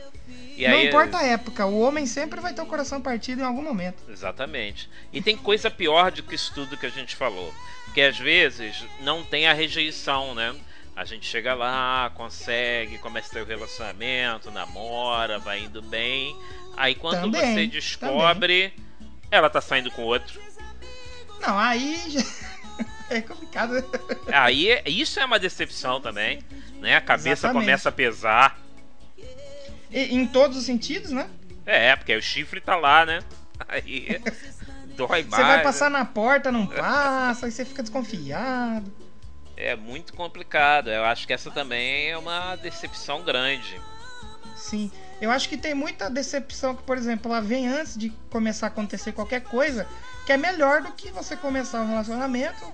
E 0.58 0.68
Não 0.68 0.76
aí, 0.76 0.88
importa 0.88 1.20
a 1.20 1.24
época, 1.24 1.68
o 1.68 1.80
homem 1.80 2.08
sempre 2.08 2.42
vai 2.42 2.52
ter 2.52 2.64
o 2.64 2.66
coração 2.66 3.00
partido 3.00 3.42
em 3.42 3.46
algum 3.46 3.62
momento. 3.62 4.02
Exatamente. 4.10 4.90
E 5.14 5.22
tem 5.22 5.38
coisa 5.38 5.70
pior 5.70 6.12
do 6.12 6.24
que 6.24 6.34
isso 6.34 6.52
tudo 6.52 6.76
que 6.76 6.88
a 6.88 6.90
gente 6.90 7.16
falou. 7.16 7.54
Porque 7.86 8.02
às 8.02 8.18
vezes 8.18 8.84
não 9.02 9.24
tem 9.24 9.48
a 9.48 9.54
rejeição, 9.54 10.34
né? 10.34 10.56
A 10.96 11.06
gente 11.06 11.28
chega 11.28 11.54
lá, 11.54 12.12
consegue, 12.16 12.98
começa 12.98 13.30
a 13.30 13.34
ter 13.34 13.42
o 13.42 13.46
relacionamento, 13.46 14.50
namora, 14.50 15.38
vai 15.38 15.60
indo 15.60 15.80
bem. 15.80 16.36
Aí 16.76 16.96
quando 16.96 17.22
Também, 17.22 17.54
você 17.54 17.68
descobre, 17.68 18.74
ela 19.30 19.52
tá 19.52 19.62
saindo 19.62 19.92
com 19.92 20.02
outro. 20.02 20.42
Não, 21.40 21.56
aí 21.56 22.16
é 23.12 23.22
complicado. 23.22 23.74
Aí 24.34 24.82
isso 24.88 25.20
é 25.20 25.26
uma 25.26 25.38
decepção 25.38 26.02
também, 26.02 26.40
né? 26.80 26.96
A 26.96 27.02
cabeça 27.02 27.46
Exatamente. 27.46 27.64
começa 27.64 27.90
a 27.90 27.92
pesar. 27.92 28.67
Em 29.92 30.26
todos 30.28 30.58
os 30.58 30.66
sentidos, 30.66 31.12
né? 31.12 31.30
É, 31.66 31.96
porque 31.96 32.16
o 32.16 32.22
chifre 32.22 32.62
tá 32.62 32.76
lá, 32.76 33.06
né? 33.06 33.20
Aí 33.68 34.22
dói 34.96 35.24
mais. 35.24 35.28
Você 35.28 35.44
vai 35.44 35.64
passar 35.64 35.90
né? 35.90 36.00
na 36.00 36.06
porta, 36.06 36.52
não 36.52 36.66
passa, 36.66 37.46
aí 37.46 37.52
você 37.52 37.64
fica 37.64 37.82
desconfiado. 37.82 38.92
É 39.56 39.76
muito 39.76 40.14
complicado. 40.14 40.90
Eu 40.90 41.06
acho 41.06 41.26
que 41.26 41.34
essa 41.34 41.50
também 41.52 42.10
é 42.10 42.18
uma 42.18 42.56
decepção 42.56 43.24
grande. 43.24 43.80
Sim. 44.56 44.92
Eu 45.20 45.32
acho 45.32 45.50
que 45.50 45.58
tem 45.58 45.74
muita 45.74 46.10
decepção 46.10 46.76
que, 46.76 46.84
por 46.84 46.98
exemplo, 46.98 47.32
ela 47.32 47.42
vem 47.42 47.68
antes 47.68 47.98
de 47.98 48.10
começar 48.30 48.68
a 48.68 48.70
acontecer 48.70 49.12
qualquer 49.14 49.42
coisa, 49.42 49.88
que 50.26 50.32
é 50.32 50.38
melhor 50.38 50.82
do 50.82 50.92
que 50.92 51.10
você 51.10 51.36
começar 51.36 51.82
um 51.82 51.88
relacionamento, 51.88 52.66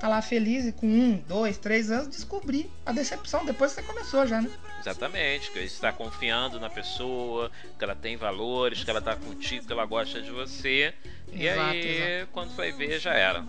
tá 0.00 0.08
lá 0.08 0.22
feliz 0.22 0.64
e 0.66 0.72
com 0.72 0.86
um, 0.86 1.22
dois, 1.28 1.58
três 1.58 1.90
anos, 1.90 2.08
descobrir 2.08 2.70
a 2.86 2.90
decepção 2.90 3.44
depois 3.44 3.74
que 3.74 3.82
você 3.82 3.86
começou 3.86 4.26
já, 4.26 4.40
né? 4.40 4.50
Exatamente, 4.80 5.50
que 5.50 5.58
você 5.58 5.66
está 5.66 5.92
confiando 5.92 6.58
na 6.58 6.70
pessoa, 6.70 7.50
que 7.78 7.84
ela 7.84 7.94
tem 7.94 8.16
valores, 8.16 8.82
que 8.82 8.88
ela 8.88 9.02
tá 9.02 9.14
contigo, 9.14 9.66
que 9.66 9.72
ela 9.72 9.84
gosta 9.84 10.22
de 10.22 10.30
você. 10.30 10.94
E 11.30 11.46
Exato, 11.46 11.70
aí, 11.70 12.26
quando 12.32 12.56
vai 12.56 12.72
ver, 12.72 12.98
já 12.98 13.12
era. 13.12 13.44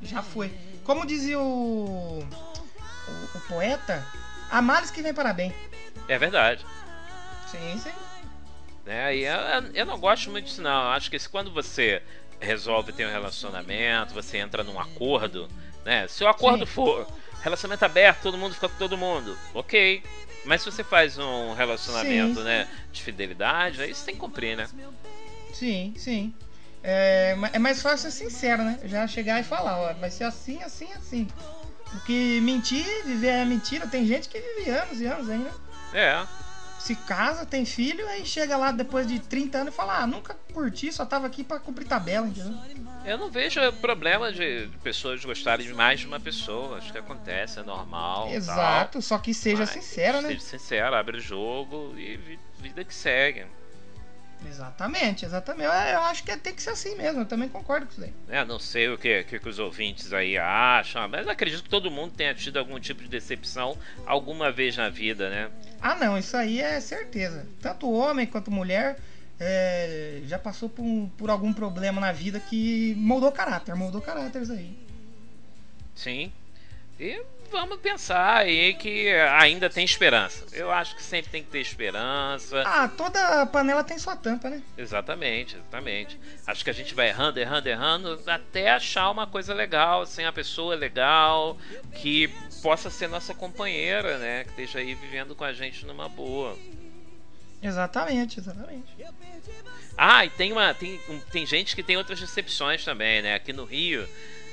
Já 0.00 0.22
foi. 0.22 0.52
Como 0.84 1.04
dizia 1.04 1.40
o, 1.40 2.20
o, 2.20 3.36
o 3.36 3.40
poeta, 3.48 4.06
há 4.48 4.62
males 4.62 4.92
que 4.92 5.02
vem 5.02 5.12
para 5.12 5.32
bem. 5.32 5.52
É 6.06 6.16
verdade. 6.16 6.64
Sim, 7.48 7.76
sim. 7.78 7.92
Né? 8.86 9.16
E 9.16 9.24
eu, 9.24 9.36
eu 9.74 9.86
não 9.86 9.98
gosto 9.98 10.30
muito 10.30 10.44
disso, 10.44 10.62
não. 10.62 10.84
Eu 10.84 10.90
acho 10.90 11.10
que 11.10 11.18
se 11.18 11.28
quando 11.28 11.52
você 11.52 12.02
resolve 12.40 12.92
ter 12.92 13.06
um 13.06 13.10
relacionamento, 13.10 14.14
você 14.14 14.38
entra 14.38 14.64
num 14.64 14.78
acordo, 14.78 15.48
né? 15.84 16.06
Se 16.08 16.22
o 16.24 16.28
acordo 16.28 16.66
Sim. 16.66 16.72
for 16.72 17.06
relacionamento 17.42 17.84
aberto, 17.84 18.22
todo 18.22 18.38
mundo 18.38 18.54
fica 18.54 18.68
com 18.68 18.76
todo 18.76 18.96
mundo, 18.96 19.36
ok. 19.52 20.02
Mas 20.44 20.62
se 20.62 20.70
você 20.70 20.82
faz 20.82 21.18
um 21.18 21.54
relacionamento, 21.54 22.40
Sim. 22.40 22.44
né, 22.44 22.68
de 22.90 23.02
fidelidade, 23.02 23.80
aí 23.80 23.94
você 23.94 24.04
tem 24.06 24.14
que 24.14 24.20
cumprir, 24.20 24.56
né? 24.56 24.68
Sim, 25.52 25.94
sim. 25.96 26.34
É, 26.82 27.36
é 27.52 27.58
mais 27.58 27.80
fácil 27.80 28.10
ser 28.10 28.24
sincero, 28.24 28.62
né? 28.64 28.80
Já 28.84 29.06
chegar 29.06 29.40
e 29.40 29.44
falar, 29.44 29.78
ó, 29.78 29.92
vai 29.94 30.10
ser 30.10 30.24
assim, 30.24 30.62
assim, 30.62 30.92
assim. 30.94 31.28
Porque 31.92 32.40
mentir, 32.42 32.84
viver 33.04 33.28
é 33.28 33.44
mentira. 33.44 33.86
Tem 33.86 34.04
gente 34.06 34.28
que 34.28 34.40
vive 34.40 34.70
anos 34.70 35.00
e 35.00 35.06
anos 35.06 35.28
ainda. 35.28 35.50
É, 35.92 36.26
Se 36.82 36.96
casa, 36.96 37.46
tem 37.46 37.64
filho, 37.64 38.04
aí 38.08 38.26
chega 38.26 38.56
lá 38.56 38.72
depois 38.72 39.06
de 39.06 39.20
30 39.20 39.58
anos 39.58 39.72
e 39.72 39.76
fala, 39.76 39.98
ah, 39.98 40.06
nunca 40.06 40.34
curti, 40.52 40.92
só 40.92 41.06
tava 41.06 41.28
aqui 41.28 41.44
pra 41.44 41.60
cumprir 41.60 41.86
tabela, 41.86 42.26
entendeu? 42.26 42.52
eu 43.04 43.16
não 43.18 43.30
vejo 43.30 43.60
problema 43.74 44.32
de 44.32 44.68
pessoas 44.82 45.24
gostarem 45.24 45.64
de 45.64 45.72
mais 45.72 46.00
de 46.00 46.08
uma 46.08 46.18
pessoa. 46.18 46.78
Acho 46.78 46.90
que 46.90 46.98
acontece, 46.98 47.60
é 47.60 47.62
normal. 47.62 48.22
tal. 48.24 48.32
Exato, 48.34 49.00
só 49.00 49.16
que 49.16 49.32
seja 49.32 49.58
Mas 49.58 49.70
sincero, 49.70 50.20
né? 50.22 50.30
Seja 50.30 50.40
sincero, 50.40 50.96
abre 50.96 51.18
o 51.18 51.20
jogo 51.20 51.94
e 51.96 52.16
vi- 52.16 52.40
vida 52.58 52.82
que 52.82 52.92
segue. 52.92 53.46
Exatamente, 54.46 55.24
exatamente. 55.24 55.64
Eu, 55.64 55.72
eu 55.72 56.00
acho 56.02 56.22
que 56.24 56.36
tem 56.36 56.54
que 56.54 56.62
ser 56.62 56.70
assim 56.70 56.96
mesmo, 56.96 57.20
eu 57.22 57.26
também 57.26 57.48
concordo 57.48 57.86
com 57.86 57.92
isso 57.92 58.00
daí. 58.00 58.12
É, 58.28 58.44
não 58.44 58.58
sei 58.58 58.88
o 58.88 58.98
que, 58.98 59.24
que, 59.24 59.38
que 59.38 59.48
os 59.48 59.58
ouvintes 59.58 60.12
aí 60.12 60.36
acham, 60.38 61.08
mas 61.08 61.26
acredito 61.28 61.62
que 61.62 61.68
todo 61.68 61.90
mundo 61.90 62.12
tenha 62.14 62.34
tido 62.34 62.58
algum 62.58 62.78
tipo 62.78 63.02
de 63.02 63.08
decepção 63.08 63.76
alguma 64.06 64.50
vez 64.52 64.76
na 64.76 64.88
vida, 64.88 65.28
né? 65.30 65.50
Ah, 65.80 65.94
não, 65.94 66.16
isso 66.18 66.36
aí 66.36 66.60
é 66.60 66.80
certeza. 66.80 67.46
Tanto 67.60 67.90
homem 67.90 68.26
quanto 68.26 68.50
mulher 68.50 68.98
é, 69.40 70.20
já 70.26 70.38
passou 70.38 70.68
por, 70.68 70.82
um- 70.82 71.08
por 71.08 71.28
algum 71.30 71.52
problema 71.52 72.00
na 72.00 72.12
vida 72.12 72.38
que 72.38 72.94
moldou 72.96 73.32
caráter, 73.32 73.74
moldou 73.74 74.00
caráter 74.00 74.42
isso 74.42 74.52
aí. 74.52 74.76
Sim. 75.94 76.32
E 77.00 77.20
vamos 77.52 77.78
pensar 77.78 78.38
aí 78.38 78.74
que 78.74 79.08
ainda 79.38 79.70
tem 79.70 79.84
esperança. 79.84 80.44
Eu 80.52 80.72
acho 80.72 80.96
que 80.96 81.02
sempre 81.02 81.30
tem 81.30 81.44
que 81.44 81.50
ter 81.50 81.60
esperança. 81.60 82.62
Ah, 82.66 82.88
toda 82.88 83.46
panela 83.46 83.84
tem 83.84 83.98
sua 83.98 84.16
tampa, 84.16 84.50
né? 84.50 84.62
Exatamente, 84.76 85.54
exatamente. 85.54 86.18
Acho 86.46 86.64
que 86.64 86.70
a 86.70 86.72
gente 86.72 86.94
vai 86.94 87.08
errando, 87.08 87.38
errando, 87.38 87.68
errando, 87.68 88.22
até 88.26 88.70
achar 88.70 89.10
uma 89.10 89.26
coisa 89.26 89.54
legal, 89.54 90.02
assim, 90.02 90.24
uma 90.24 90.32
pessoa 90.32 90.74
legal, 90.74 91.56
que 91.94 92.28
possa 92.62 92.90
ser 92.90 93.08
nossa 93.08 93.34
companheira, 93.34 94.18
né? 94.18 94.44
Que 94.44 94.50
esteja 94.50 94.78
aí 94.80 94.94
vivendo 94.94 95.34
com 95.36 95.44
a 95.44 95.52
gente 95.52 95.86
numa 95.86 96.08
boa. 96.08 96.58
Exatamente, 97.62 98.40
exatamente. 98.40 98.96
Ah, 99.96 100.24
e 100.24 100.30
tem 100.30 100.50
uma. 100.50 100.74
Tem, 100.74 100.98
tem 101.30 101.46
gente 101.46 101.76
que 101.76 101.82
tem 101.82 101.96
outras 101.96 102.18
decepções 102.18 102.84
também, 102.84 103.22
né? 103.22 103.34
Aqui 103.34 103.52
no 103.52 103.64
Rio, 103.64 104.08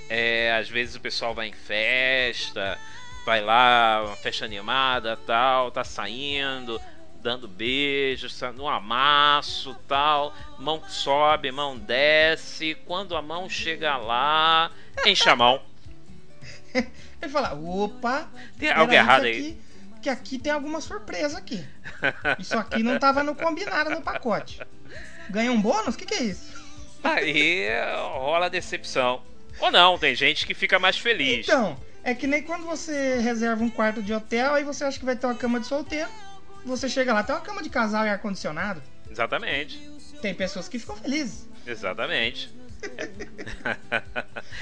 é, 0.09 0.55
às 0.59 0.67
vezes 0.67 0.95
o 0.95 0.99
pessoal 1.01 1.33
vai 1.33 1.47
em 1.47 1.53
festa, 1.53 2.77
vai 3.25 3.41
lá, 3.41 4.03
uma 4.07 4.15
festa 4.15 4.43
animada, 4.43 5.17
tal, 5.17 5.71
tá 5.71 5.83
saindo, 5.83 6.81
dando 7.21 7.47
beijos, 7.47 8.39
no 8.55 8.67
amasso, 8.67 9.75
tal, 9.87 10.33
mão 10.57 10.81
sobe, 10.87 11.51
mão 11.51 11.77
desce, 11.77 12.75
quando 12.85 13.15
a 13.15 13.21
mão 13.21 13.49
chega 13.49 13.97
lá, 13.97 14.71
enche 15.05 15.29
a 15.29 15.35
mão. 15.35 15.61
Ele 17.21 17.31
fala, 17.31 17.53
opa, 17.53 18.29
Tem 18.57 18.71
algo 18.71 18.93
errado 18.93 19.25
aí. 19.25 19.31
aqui, 19.31 19.61
que 20.01 20.09
aqui 20.09 20.39
tem 20.39 20.51
alguma 20.51 20.79
surpresa 20.79 21.37
aqui. 21.37 21.63
Isso 22.39 22.57
aqui 22.57 22.81
não 22.81 22.97
tava 22.97 23.23
no 23.23 23.35
combinado 23.35 23.89
no 23.89 24.01
pacote. 24.01 24.61
Ganha 25.29 25.51
um 25.51 25.61
bônus? 25.61 25.95
O 25.95 25.97
que, 25.97 26.05
que 26.05 26.13
é 26.13 26.23
isso? 26.23 26.57
Aí 27.03 27.67
rola 28.13 28.45
a 28.47 28.49
decepção. 28.49 29.21
Ou 29.59 29.71
não, 29.71 29.97
tem 29.97 30.15
gente 30.15 30.45
que 30.45 30.53
fica 30.53 30.79
mais 30.79 30.97
feliz. 30.97 31.47
Então, 31.47 31.77
é 32.03 32.13
que 32.13 32.27
nem 32.27 32.41
quando 32.41 32.65
você 32.65 33.19
reserva 33.19 33.63
um 33.63 33.69
quarto 33.69 34.01
de 34.01 34.13
hotel, 34.13 34.53
aí 34.53 34.63
você 34.63 34.83
acha 34.83 34.97
que 34.97 35.05
vai 35.05 35.15
ter 35.15 35.25
uma 35.27 35.35
cama 35.35 35.59
de 35.59 35.67
solteiro. 35.67 36.09
Você 36.65 36.89
chega 36.89 37.13
lá, 37.13 37.23
tem 37.23 37.35
uma 37.35 37.41
cama 37.41 37.61
de 37.63 37.69
casal 37.69 38.05
e 38.05 38.09
ar-condicionado. 38.09 38.81
Exatamente. 39.09 39.79
Tem 40.21 40.33
pessoas 40.33 40.67
que 40.67 40.77
ficam 40.79 40.95
felizes. 40.95 41.47
Exatamente. 41.65 42.53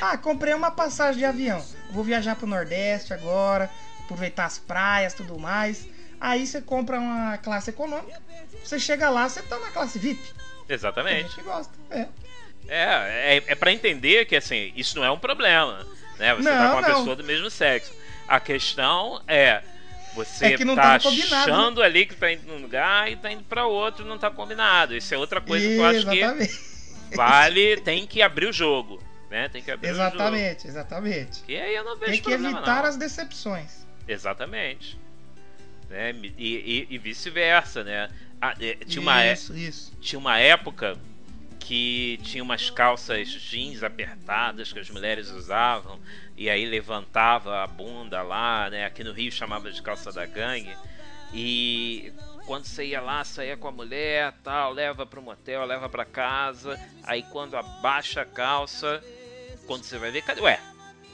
Ah, 0.02 0.18
comprei 0.18 0.54
uma 0.54 0.72
passagem 0.72 1.20
de 1.20 1.26
avião. 1.26 1.64
Vou 1.92 2.04
viajar 2.04 2.36
pro 2.36 2.48
Nordeste 2.48 3.14
agora, 3.14 3.70
aproveitar 4.04 4.46
as 4.46 4.58
praias 4.58 5.14
tudo 5.14 5.40
mais. 5.40 5.88
Aí 6.20 6.46
você 6.46 6.62
compra 6.62 7.00
uma 7.00 7.38
classe 7.38 7.70
econômica. 7.70 8.20
Você 8.64 8.80
chega 8.80 9.10
lá, 9.10 9.28
você 9.28 9.42
tá 9.42 9.60
na 9.60 9.72
classe 9.72 10.00
VIP. 10.00 10.22
Tem 10.68 10.76
Exatamente. 10.76 11.24
gente 11.24 11.36
que 11.36 11.42
gosta. 11.44 11.74
É. 11.90 12.08
É, 12.68 13.38
é, 13.38 13.44
é 13.48 13.56
para 13.56 13.72
entender 13.72 14.26
que 14.26 14.36
assim, 14.36 14.72
isso 14.76 14.98
não 14.98 15.06
é 15.06 15.12
um 15.12 15.18
problema, 15.20 15.86
né? 16.20 16.36
Você 16.36 16.50
tá 16.50 16.56
Não, 16.64 16.72
com 16.72 16.78
uma 16.80 16.88
não. 16.88 16.96
pessoa 17.00 17.16
do 17.16 17.24
mesmo 17.24 17.50
sexo. 17.50 17.94
A 18.28 18.40
questão 18.40 19.22
é 19.28 19.62
você 20.14 20.46
É 20.48 20.58
tá 20.58 20.76
tá 20.76 21.00
combinado, 21.00 21.36
achando 21.52 21.82
ali 21.82 22.06
que 22.06 22.16
tá 22.16 22.32
indo 22.32 22.48
num 22.48 22.60
lugar 22.62 23.10
e 23.12 23.16
tá 23.16 23.32
indo 23.32 23.44
pra 23.44 23.66
outro 23.68 24.04
não 24.06 24.18
tá 24.18 24.30
combinado. 24.32 24.96
Isso 24.96 25.14
é 25.14 25.18
outra 25.18 25.40
coisa 25.40 25.66
que 25.68 25.76
eu 25.78 25.86
acho 25.86 26.10
que 26.10 26.18
Exatamente. 26.20 26.60
vale, 27.16 27.78
tem 27.82 28.06
que 28.08 28.22
abrir 28.22 28.48
o 28.48 28.54
jogo, 28.54 29.02
né? 29.30 29.48
Tem 29.48 29.62
que 29.62 29.72
abrir 29.72 29.92
o 29.92 29.96
jogo. 29.96 30.08
Exatamente, 30.08 30.68
exatamente. 30.68 31.44
Aí 31.48 31.76
eu 31.76 31.84
não 31.86 31.96
vejo 31.98 32.12
Tem 32.12 32.22
que 32.22 32.30
problema, 32.30 32.58
evitar 32.58 32.82
não. 32.82 32.90
as 32.90 32.98
decepções. 32.98 33.86
Exatamente. 34.08 34.98
Né? 35.90 36.14
E, 36.38 36.38
e- 36.38 36.88
e 36.90 36.98
vice-versa, 36.98 37.84
né? 37.84 38.10
Ah, 38.42 38.54
é, 38.60 38.74
tinha, 38.86 39.02
uma, 39.02 39.24
é- 39.24 39.34
Isso, 39.34 39.56
isso. 39.56 39.94
tinha 40.02 40.20
uma 40.20 40.38
época 40.38 40.98
que 41.68 42.18
tinha 42.24 42.42
umas 42.42 42.70
calças 42.70 43.28
jeans 43.28 43.84
apertadas 43.84 44.72
que 44.72 44.80
as 44.80 44.90
mulheres 44.90 45.30
usavam 45.30 46.00
e 46.38 46.50
aí 46.50 46.66
levantava 46.66 47.62
a 47.62 47.68
bunda 47.68 48.22
lá, 48.22 48.70
né? 48.70 48.86
Aqui 48.86 49.04
no 49.04 49.12
Rio 49.12 49.30
chamava 49.30 49.70
de 49.70 49.82
calça 49.82 50.10
da 50.14 50.26
gangue. 50.26 50.74
E 51.34 52.14
quando 52.46 52.64
você 52.64 52.86
ia 52.86 53.02
lá, 53.02 53.22
saía 53.26 53.58
com 53.58 53.68
a 53.68 53.72
mulher, 53.74 54.32
tal, 54.42 54.72
leva 54.72 55.06
pro 55.06 55.22
motel, 55.22 55.66
leva 55.66 55.90
pra 55.90 56.06
casa. 56.06 56.80
Aí 57.04 57.22
quando 57.24 57.58
abaixa 57.58 58.22
a 58.22 58.26
calça, 58.26 59.04
quando 59.66 59.84
você 59.84 59.98
vai 59.98 60.10
ver, 60.10 60.22
cadê? 60.22 60.40
Ué, 60.40 60.62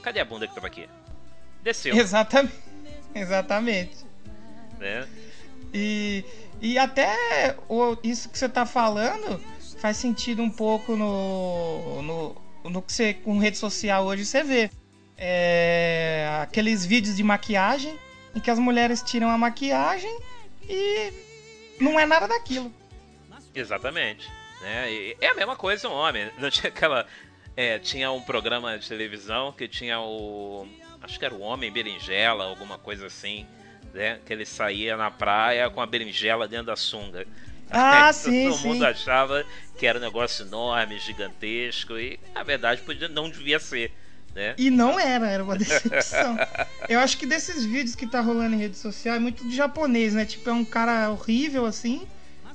cadê 0.04 0.20
a 0.20 0.26
bunda 0.26 0.48
que 0.48 0.54
tava 0.54 0.68
aqui? 0.68 0.88
Desceu, 1.64 1.96
Exatamente. 1.98 2.54
Exatamente. 3.16 4.06
né? 4.80 5.08
E, 5.74 6.24
e 6.62 6.78
até 6.78 7.56
o- 7.68 7.98
isso 8.04 8.30
que 8.30 8.38
você 8.38 8.48
tá 8.48 8.68
falando 8.68 9.42
faz 9.84 9.98
sentido 9.98 10.42
um 10.42 10.50
pouco 10.50 10.96
no, 10.96 12.02
no, 12.02 12.42
no 12.70 12.82
que 12.82 12.94
você 12.94 13.14
com 13.14 13.38
rede 13.38 13.58
social 13.58 14.06
hoje 14.06 14.24
você 14.24 14.42
vê. 14.42 14.72
É, 15.18 16.40
aqueles 16.42 16.86
vídeos 16.86 17.18
de 17.18 17.24
maquiagem 17.24 18.00
em 18.34 18.40
que 18.40 18.50
as 18.50 18.58
mulheres 18.58 19.02
tiram 19.02 19.30
a 19.30 19.38
maquiagem 19.38 20.18
e 20.70 21.12
não 21.82 22.00
é 22.00 22.06
nada 22.06 22.30
daquilo. 22.30 22.74
Exatamente. 23.54 24.32
Né? 24.62 24.90
E 24.90 25.18
é 25.20 25.28
a 25.28 25.36
mesma 25.36 25.58
coisa 25.58 25.90
um 25.90 25.94
homem. 25.94 26.32
Não 26.38 26.48
tinha 26.50 26.70
aquela. 26.70 27.06
é, 27.58 27.78
tinha 27.78 28.10
um 28.10 28.22
programa 28.22 28.80
de 28.80 28.88
televisão 28.88 29.52
que 29.52 29.68
tinha 29.68 30.00
o. 30.00 30.66
Acho 31.02 31.20
que 31.20 31.26
era 31.26 31.36
o 31.36 31.42
Homem 31.42 31.70
Berinjela, 31.70 32.46
alguma 32.46 32.78
coisa 32.78 33.08
assim. 33.08 33.46
Né? 33.94 34.18
Que 34.26 34.32
ele 34.32 34.46
saía 34.46 34.96
na 34.96 35.12
praia 35.12 35.70
com 35.70 35.82
a 35.82 35.86
berinjela 35.86 36.48
dentro 36.48 36.68
da 36.68 36.78
sunga. 36.78 37.28
Ah, 37.70 38.12
sim, 38.14 38.50
Todo 38.50 38.60
mundo 38.60 38.80
sim. 38.80 38.86
achava 38.86 39.46
que 39.78 39.86
era 39.86 39.98
um 39.98 40.02
negócio 40.02 40.46
enorme, 40.46 41.00
gigantesco. 41.00 41.98
E 41.98 42.20
na 42.34 42.44
verdade 42.44 42.82
podia, 42.82 43.08
não 43.08 43.30
devia 43.30 43.60
ser. 43.60 43.92
Né? 44.36 44.56
E 44.58 44.70
não 44.72 45.00
era, 45.00 45.30
era 45.30 45.44
uma 45.44 45.56
decepção. 45.58 46.38
Eu 46.90 47.00
acho 47.00 47.18
que 47.18 47.26
desses 47.26 47.66
vídeos 47.66 47.96
que 47.96 48.08
tá 48.08 48.20
rolando 48.20 48.56
em 48.56 48.60
rede 48.60 48.78
social 48.78 49.16
é 49.16 49.20
muito 49.20 49.48
de 49.48 49.56
japonês, 49.56 50.14
né? 50.14 50.26
Tipo, 50.26 50.50
é 50.50 50.54
um 50.54 50.66
cara 50.66 51.12
horrível 51.12 51.66
assim. 51.66 52.08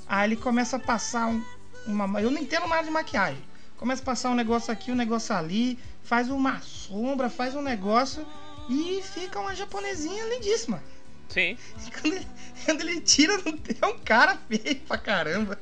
Aí 0.07 0.29
ele 0.29 0.37
começa 0.37 0.77
a 0.77 0.81
passar 0.81 1.27
um, 1.29 1.43
uma. 1.87 2.21
Eu 2.21 2.31
não 2.31 2.41
entendo 2.41 2.67
nada 2.67 2.83
de 2.83 2.91
maquiagem. 2.91 3.43
Começa 3.77 4.03
a 4.03 4.05
passar 4.05 4.31
um 4.31 4.35
negócio 4.35 4.73
aqui, 4.73 4.91
um 4.91 4.97
negócio 4.97 5.33
ali, 5.35 5.79
faz 6.03 6.29
uma 6.29 6.61
sombra, 6.61 7.31
faz 7.31 7.55
um 7.55 7.63
negócio 7.63 8.27
e 8.69 9.01
fica 9.03 9.39
uma 9.39 9.55
japonesinha 9.55 10.25
lindíssima. 10.25 10.83
Sim. 11.29 11.57
E 11.87 11.91
quando 11.91 12.15
ele, 12.15 12.27
quando 12.65 12.81
ele 12.83 13.01
tira, 13.01 13.35
é 13.83 13.87
um 13.87 13.99
cara 13.99 14.37
feio 14.49 14.77
pra 14.87 14.99
caramba. 14.99 15.59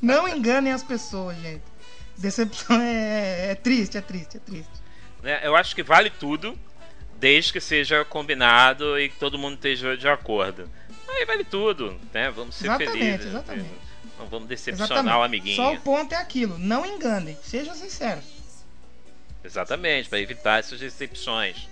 Não 0.00 0.28
enganem 0.28 0.72
as 0.72 0.82
pessoas, 0.82 1.36
gente. 1.38 1.62
Decepção 2.16 2.80
é, 2.80 3.50
é 3.50 3.54
triste, 3.54 3.96
é 3.96 4.00
triste, 4.00 4.36
é 4.36 4.40
triste. 4.40 4.70
né? 5.22 5.40
Eu 5.42 5.54
acho 5.56 5.74
que 5.74 5.82
vale 5.82 6.10
tudo, 6.10 6.58
desde 7.18 7.52
que 7.52 7.60
seja 7.60 8.04
combinado 8.04 8.98
e 8.98 9.08
que 9.08 9.16
todo 9.16 9.38
mundo 9.38 9.54
esteja 9.54 9.96
de 9.96 10.08
acordo. 10.08 10.68
Aí 11.08 11.24
vale 11.24 11.44
tudo, 11.44 11.98
né? 12.12 12.30
Vamos 12.30 12.54
ser 12.56 12.66
Exatamente, 12.66 12.92
felizes. 12.98 13.26
exatamente. 13.26 13.70
Não 14.18 14.26
vamos 14.26 14.48
decepcionar 14.48 15.18
o 15.18 15.22
amiguinho. 15.22 15.56
Só 15.56 15.72
o 15.74 15.80
ponto 15.80 16.12
é 16.12 16.16
aquilo, 16.18 16.58
não 16.58 16.84
enganem, 16.84 17.36
sejam 17.42 17.74
sinceros. 17.74 18.24
Exatamente, 19.44 20.08
para 20.08 20.20
evitar 20.20 20.58
essas 20.58 20.78
decepções. 20.80 21.68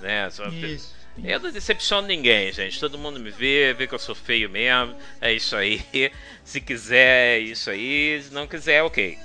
Né? 0.00 0.28
Só- 0.30 0.46
Isso. 0.48 0.94
Eu 1.22 1.40
não 1.40 1.50
decepciono 1.50 2.06
ninguém, 2.06 2.52
gente. 2.52 2.78
Todo 2.78 2.98
mundo 2.98 3.18
me 3.18 3.30
vê, 3.30 3.74
vê 3.74 3.86
que 3.86 3.94
eu 3.94 3.98
sou 3.98 4.14
feio 4.14 4.50
mesmo. 4.50 4.94
É 5.20 5.32
isso 5.32 5.56
aí. 5.56 5.84
Se 6.44 6.60
quiser, 6.60 7.36
é 7.36 7.38
isso 7.38 7.70
aí. 7.70 8.22
Se 8.22 8.32
não 8.32 8.46
quiser, 8.46 8.82
ok. 8.82 9.18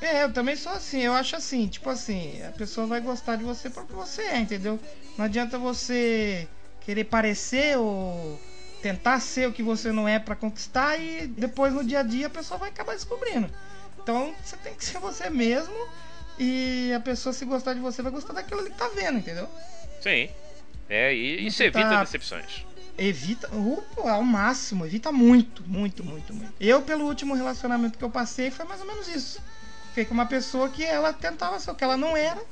É, 0.00 0.24
eu 0.24 0.32
também 0.32 0.56
sou 0.56 0.72
assim, 0.72 1.02
eu 1.02 1.12
acho 1.12 1.36
assim, 1.36 1.68
tipo 1.68 1.90
assim, 1.90 2.42
a 2.42 2.52
pessoa 2.52 2.86
vai 2.86 3.02
gostar 3.02 3.36
de 3.36 3.44
você 3.44 3.68
porque 3.68 3.92
você 3.92 4.22
é, 4.22 4.38
entendeu? 4.38 4.80
Não 5.18 5.26
adianta 5.26 5.58
você 5.58 6.48
querer 6.80 7.04
parecer 7.04 7.76
ou 7.76 8.40
tentar 8.80 9.20
ser 9.20 9.46
o 9.46 9.52
que 9.52 9.62
você 9.62 9.92
não 9.92 10.08
é 10.08 10.18
pra 10.18 10.34
conquistar 10.34 10.96
e 10.96 11.26
depois 11.26 11.74
no 11.74 11.84
dia 11.84 12.00
a 12.00 12.02
dia 12.02 12.28
a 12.28 12.30
pessoa 12.30 12.56
vai 12.56 12.70
acabar 12.70 12.94
descobrindo. 12.94 13.50
Então 14.02 14.34
você 14.42 14.56
tem 14.56 14.74
que 14.74 14.82
ser 14.82 14.98
você 14.98 15.28
mesmo 15.28 15.76
e 16.38 16.90
a 16.96 17.00
pessoa 17.00 17.34
se 17.34 17.44
gostar 17.44 17.74
de 17.74 17.80
você 17.80 18.00
vai 18.00 18.10
gostar 18.10 18.32
daquilo 18.32 18.64
que 18.64 18.70
tá 18.70 18.88
vendo, 18.88 19.18
entendeu? 19.18 19.46
Sim. 20.00 20.30
É, 20.90 21.14
e 21.14 21.46
isso 21.46 21.62
evita 21.62 21.88
tá- 21.88 22.02
decepções. 22.02 22.66
Evita 22.98 23.48
uh, 23.54 23.82
ao 24.08 24.22
máximo, 24.22 24.84
evita 24.84 25.12
muito, 25.12 25.62
muito, 25.66 26.04
muito, 26.04 26.34
muito. 26.34 26.52
Eu, 26.60 26.82
pelo 26.82 27.06
último 27.06 27.34
relacionamento 27.34 27.96
que 27.96 28.04
eu 28.04 28.10
passei, 28.10 28.50
foi 28.50 28.66
mais 28.66 28.80
ou 28.80 28.86
menos 28.86 29.06
isso. 29.08 29.40
Fiquei 29.88 30.04
com 30.04 30.12
uma 30.12 30.26
pessoa 30.26 30.68
que 30.68 30.84
ela 30.84 31.12
tentava 31.12 31.58
ser 31.60 31.70
o 31.70 31.74
que 31.74 31.84
ela 31.84 31.96
não 31.96 32.16
era. 32.16 32.42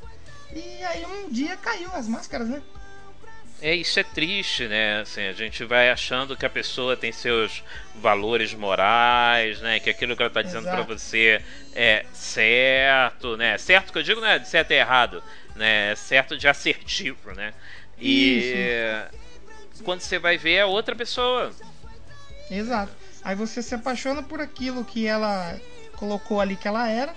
E 0.54 0.84
aí 0.84 1.04
um 1.04 1.30
dia 1.30 1.56
caiu 1.56 1.90
as 1.92 2.06
máscaras, 2.06 2.48
né? 2.48 2.62
É, 3.60 3.74
isso 3.74 3.98
é 3.98 4.04
triste, 4.04 4.68
né? 4.68 5.00
Assim, 5.00 5.26
a 5.26 5.32
gente 5.32 5.64
vai 5.64 5.90
achando 5.90 6.36
que 6.36 6.46
a 6.46 6.50
pessoa 6.50 6.96
tem 6.96 7.10
seus 7.10 7.64
valores 7.96 8.54
morais, 8.54 9.60
né? 9.60 9.80
Que 9.80 9.90
aquilo 9.90 10.16
que 10.16 10.22
ela 10.22 10.30
tá 10.30 10.42
dizendo 10.42 10.68
Exato. 10.68 10.84
você 10.84 11.42
é 11.74 12.06
certo, 12.12 13.36
né? 13.36 13.58
Certo 13.58 13.92
que 13.92 13.98
eu 13.98 14.02
digo 14.02 14.20
não 14.20 14.28
é 14.28 14.38
de 14.38 14.48
certo 14.48 14.70
e 14.70 14.74
errado, 14.74 15.22
né? 15.56 15.90
É 15.90 15.96
certo 15.96 16.38
de 16.38 16.46
assertivo, 16.46 17.32
né? 17.34 17.52
E 18.00 19.08
quando 19.84 20.00
você 20.00 20.18
vai 20.18 20.38
ver 20.38 20.54
é 20.54 20.64
outra 20.64 20.94
pessoa. 20.94 21.52
Exato. 22.50 22.92
Aí 23.22 23.34
você 23.34 23.62
se 23.62 23.74
apaixona 23.74 24.22
por 24.22 24.40
aquilo 24.40 24.84
que 24.84 25.06
ela 25.06 25.58
colocou 25.96 26.40
ali 26.40 26.56
que 26.56 26.68
ela 26.68 26.88
era. 26.88 27.14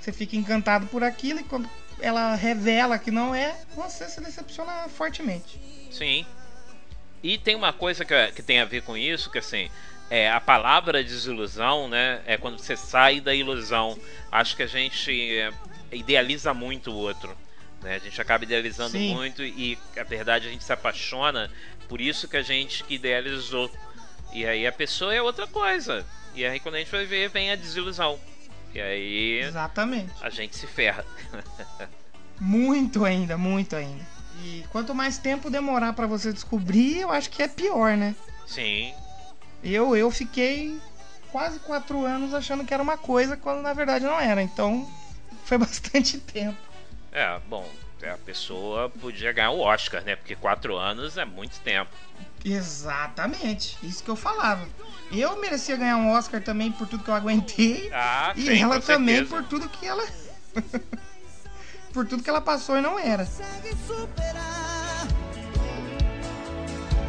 Você 0.00 0.12
fica 0.12 0.36
encantado 0.36 0.86
por 0.86 1.04
aquilo 1.04 1.40
e 1.40 1.44
quando 1.44 1.68
ela 2.00 2.34
revela 2.34 2.98
que 2.98 3.10
não 3.10 3.34
é, 3.34 3.56
você 3.74 4.08
se 4.08 4.20
decepciona 4.20 4.88
fortemente. 4.88 5.60
Sim. 5.90 6.26
E 7.22 7.38
tem 7.38 7.54
uma 7.54 7.72
coisa 7.72 8.04
que, 8.04 8.32
que 8.32 8.42
tem 8.42 8.58
a 8.58 8.64
ver 8.64 8.82
com 8.82 8.96
isso, 8.96 9.30
que 9.30 9.38
assim, 9.38 9.70
é, 10.10 10.30
a 10.30 10.40
palavra 10.40 11.02
desilusão, 11.04 11.88
né? 11.88 12.20
É 12.26 12.36
quando 12.36 12.58
você 12.58 12.76
sai 12.76 13.20
da 13.20 13.34
ilusão. 13.34 13.96
Acho 14.30 14.56
que 14.56 14.62
a 14.62 14.66
gente 14.66 15.38
é, 15.38 15.52
idealiza 15.92 16.52
muito 16.52 16.90
o 16.90 16.96
outro. 16.96 17.36
Né? 17.82 17.96
A 17.96 17.98
gente 17.98 18.20
acaba 18.20 18.44
idealizando 18.44 18.92
Sim. 18.92 19.14
muito 19.14 19.42
e, 19.42 19.78
na 19.96 20.04
verdade, 20.04 20.48
a 20.48 20.50
gente 20.50 20.64
se 20.64 20.72
apaixona 20.72 21.50
por 21.88 22.00
isso 22.00 22.28
que 22.28 22.36
a 22.36 22.42
gente 22.42 22.84
que 22.84 22.94
idealizou. 22.94 23.70
E 24.32 24.46
aí 24.46 24.66
a 24.66 24.72
pessoa 24.72 25.14
é 25.14 25.20
outra 25.20 25.46
coisa. 25.46 26.06
E 26.34 26.44
aí 26.44 26.58
quando 26.58 26.76
a 26.76 26.78
gente 26.78 26.90
vai 26.90 27.04
ver, 27.04 27.28
vem 27.28 27.50
a 27.50 27.56
desilusão. 27.56 28.18
E 28.74 28.80
aí 28.80 29.40
Exatamente. 29.40 30.12
a 30.22 30.30
gente 30.30 30.56
se 30.56 30.66
ferra. 30.66 31.04
Muito 32.40 33.04
ainda, 33.04 33.36
muito 33.36 33.76
ainda. 33.76 34.04
E 34.42 34.64
quanto 34.70 34.94
mais 34.94 35.18
tempo 35.18 35.50
demorar 35.50 35.92
pra 35.92 36.06
você 36.06 36.32
descobrir, 36.32 37.00
eu 37.00 37.10
acho 37.10 37.30
que 37.30 37.42
é 37.42 37.48
pior, 37.48 37.96
né? 37.96 38.16
Sim. 38.46 38.94
Eu, 39.62 39.94
eu 39.94 40.10
fiquei 40.10 40.80
quase 41.30 41.58
quatro 41.60 42.04
anos 42.04 42.34
achando 42.34 42.64
que 42.64 42.72
era 42.72 42.82
uma 42.82 42.96
coisa, 42.96 43.36
quando 43.36 43.62
na 43.62 43.72
verdade 43.72 44.04
não 44.04 44.18
era. 44.18 44.42
Então, 44.42 44.90
foi 45.44 45.58
bastante 45.58 46.18
tempo. 46.18 46.58
É, 47.12 47.38
bom, 47.46 47.68
a 48.02 48.16
pessoa 48.16 48.88
podia 48.88 49.32
ganhar 49.32 49.50
o 49.50 49.60
Oscar, 49.60 50.02
né? 50.02 50.16
Porque 50.16 50.34
quatro 50.34 50.76
anos 50.76 51.18
é 51.18 51.24
muito 51.26 51.60
tempo. 51.60 51.90
Exatamente, 52.42 53.78
isso 53.82 54.02
que 54.02 54.08
eu 54.08 54.16
falava. 54.16 54.66
Eu 55.12 55.38
merecia 55.38 55.76
ganhar 55.76 55.98
um 55.98 56.10
Oscar 56.10 56.42
também 56.42 56.72
por 56.72 56.88
tudo 56.88 57.04
que 57.04 57.10
eu 57.10 57.14
aguentei. 57.14 57.90
Ah, 57.94 58.32
e 58.34 58.46
sim, 58.46 58.62
ela 58.62 58.80
também 58.80 59.16
certeza. 59.16 59.36
por 59.36 59.44
tudo 59.44 59.68
que 59.68 59.86
ela. 59.86 60.04
por 61.92 62.06
tudo 62.06 62.22
que 62.22 62.30
ela 62.30 62.40
passou 62.40 62.78
e 62.78 62.80
não 62.80 62.98
era. 62.98 63.28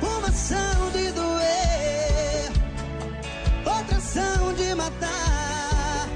uma 0.02 0.28
ação 0.28 0.92
de 0.92 1.12
doer, 1.14 2.52
outra 3.66 3.98
ação 3.98 4.54
de 4.54 4.76
matar. 4.76 6.10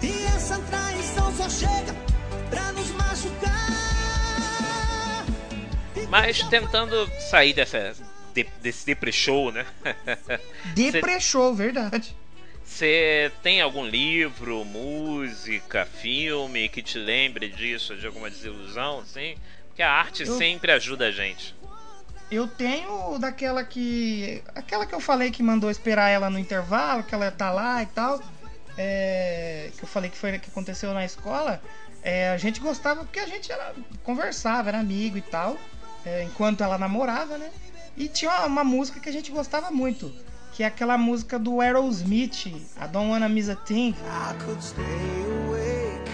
E 0.00 0.24
essa 0.26 0.58
traição 0.60 1.36
só 1.36 1.48
chega 1.48 2.09
pra 2.50 2.72
nos 2.72 2.90
machucar. 2.90 3.50
Mas 6.08 6.42
tentando 6.44 7.08
sair 7.30 7.52
dessa, 7.52 7.94
de- 8.34 8.46
desse 8.60 8.84
depre 8.86 9.12
show, 9.12 9.52
né? 9.52 9.64
Deprechou, 10.74 11.54
verdade. 11.54 12.16
Você 12.64 13.30
tem 13.42 13.60
algum 13.60 13.84
livro, 13.84 14.64
música, 14.64 15.84
filme 15.86 16.68
que 16.68 16.82
te 16.82 16.98
lembre 16.98 17.48
disso, 17.48 17.96
de 17.96 18.06
alguma 18.06 18.30
desilusão, 18.30 19.00
assim? 19.00 19.36
Porque 19.68 19.82
a 19.82 19.90
arte 19.90 20.22
Eu- 20.24 20.36
sempre 20.38 20.70
ajuda 20.72 21.06
a 21.06 21.10
gente. 21.10 21.54
Eu 22.30 22.46
tenho 22.46 23.18
daquela 23.18 23.64
que. 23.64 24.40
Aquela 24.54 24.86
que 24.86 24.94
eu 24.94 25.00
falei 25.00 25.32
que 25.32 25.42
mandou 25.42 25.68
esperar 25.68 26.10
ela 26.10 26.30
no 26.30 26.38
intervalo, 26.38 27.02
que 27.02 27.12
ela 27.12 27.28
tá 27.30 27.50
lá 27.50 27.82
e 27.82 27.86
tal. 27.86 28.20
é, 28.78 29.70
que 29.76 29.82
eu 29.82 29.88
falei 29.88 30.08
que 30.08 30.16
foi 30.16 30.38
que 30.38 30.48
aconteceu 30.48 30.94
na 30.94 31.04
escola. 31.04 31.60
É, 32.02 32.30
a 32.30 32.36
gente 32.36 32.60
gostava 32.60 33.04
porque 33.04 33.18
a 33.20 33.26
gente 33.26 33.50
era, 33.52 33.74
conversava, 34.02 34.68
era 34.70 34.78
amigo 34.80 35.16
e 35.16 35.22
tal. 35.22 35.56
é, 36.04 36.22
enquanto 36.24 36.62
ela 36.62 36.78
namorava, 36.78 37.36
né? 37.38 37.50
E 37.96 38.08
tinha 38.08 38.30
uma, 38.30 38.46
uma 38.46 38.64
música 38.64 39.00
que 39.00 39.08
a 39.08 39.12
gente 39.12 39.30
gostava 39.30 39.70
muito. 39.70 40.12
Que 40.52 40.62
é 40.62 40.66
aquela 40.66 40.98
música 40.98 41.38
do 41.38 41.60
Aerosmith, 41.60 42.46
I 42.46 42.88
Don't 42.90 43.10
Wanna 43.10 43.28
Miss 43.28 43.48
a 43.48 43.56
Thing. 43.56 43.94
I 44.04 44.34
could 44.44 44.62
stay 44.62 44.82
awake 45.46 46.10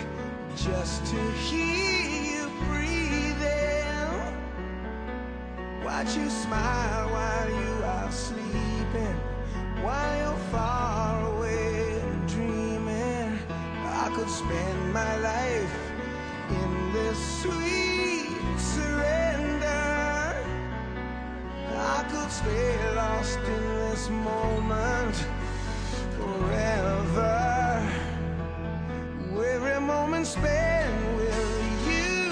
just 0.57 1.05
to 1.07 1.17
hear 1.49 2.41
you 2.41 2.49
breathing. 2.69 4.35
Watch 5.85 6.17
you 6.17 6.29
smile 6.29 7.09
while 7.11 7.49
you 7.51 7.85
are 7.85 8.13
sleeping, 8.13 9.17
spend 14.47 14.93
my 14.93 15.17
life 15.17 15.77
in 16.51 16.93
this 16.93 17.19
sweet 17.43 18.31
surrender. 18.57 20.37
I 21.75 22.05
could 22.11 22.31
stay 22.31 22.95
lost 22.95 23.39
in 23.39 23.63
this 23.79 24.09
moment 24.09 25.17
forever. 26.17 27.37
Every 29.57 29.81
moment 29.81 30.27
spent 30.27 31.17
with 31.17 31.89
you 31.89 32.31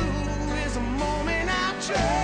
is 0.64 0.76
a 0.76 0.80
moment 0.80 1.48
I 1.50 1.74
treasure. 1.80 2.23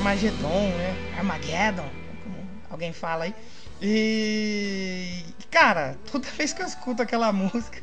Armagedon, 0.00 0.70
né? 0.78 1.14
Armageddon, 1.18 1.88
como 2.24 2.36
alguém 2.70 2.90
fala 2.90 3.24
aí. 3.24 3.34
E. 3.82 5.22
Cara, 5.50 5.98
toda 6.10 6.26
vez 6.32 6.54
que 6.54 6.62
eu 6.62 6.66
escuto 6.66 7.02
aquela 7.02 7.30
música, 7.32 7.82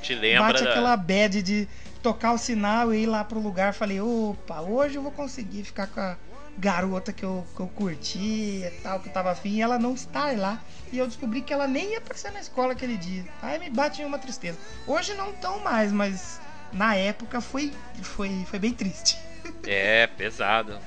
Te 0.00 0.14
lembra 0.14 0.48
bate 0.48 0.64
da... 0.64 0.70
aquela 0.70 0.96
bad 0.96 1.42
de 1.42 1.68
tocar 2.02 2.32
o 2.32 2.38
sinal 2.38 2.94
e 2.94 3.02
ir 3.02 3.06
lá 3.06 3.24
pro 3.24 3.38
lugar. 3.38 3.74
Falei, 3.74 4.00
opa, 4.00 4.62
hoje 4.62 4.96
eu 4.96 5.02
vou 5.02 5.12
conseguir 5.12 5.64
ficar 5.64 5.86
com 5.88 6.00
a 6.00 6.16
garota 6.56 7.12
que 7.12 7.24
eu, 7.24 7.46
que 7.54 7.60
eu 7.60 7.68
curti 7.68 8.62
e 8.64 8.70
tal, 8.82 8.98
que 8.98 9.10
eu 9.10 9.12
tava 9.12 9.30
afim, 9.30 9.56
e 9.56 9.60
ela 9.60 9.78
não 9.78 9.92
estar 9.92 10.34
lá. 10.34 10.58
E 10.90 10.96
eu 10.96 11.06
descobri 11.06 11.42
que 11.42 11.52
ela 11.52 11.66
nem 11.66 11.90
ia 11.90 11.98
aparecer 11.98 12.32
na 12.32 12.40
escola 12.40 12.72
aquele 12.72 12.96
dia. 12.96 13.26
Aí 13.42 13.58
me 13.58 13.68
bate 13.68 14.02
uma 14.02 14.18
tristeza. 14.18 14.56
Hoje 14.86 15.12
não 15.12 15.34
tão 15.34 15.58
mais, 15.60 15.92
mas 15.92 16.40
na 16.72 16.94
época 16.94 17.42
foi, 17.42 17.70
foi, 18.00 18.46
foi 18.46 18.58
bem 18.58 18.72
triste. 18.72 19.18
É, 19.66 20.06
pesado. 20.06 20.78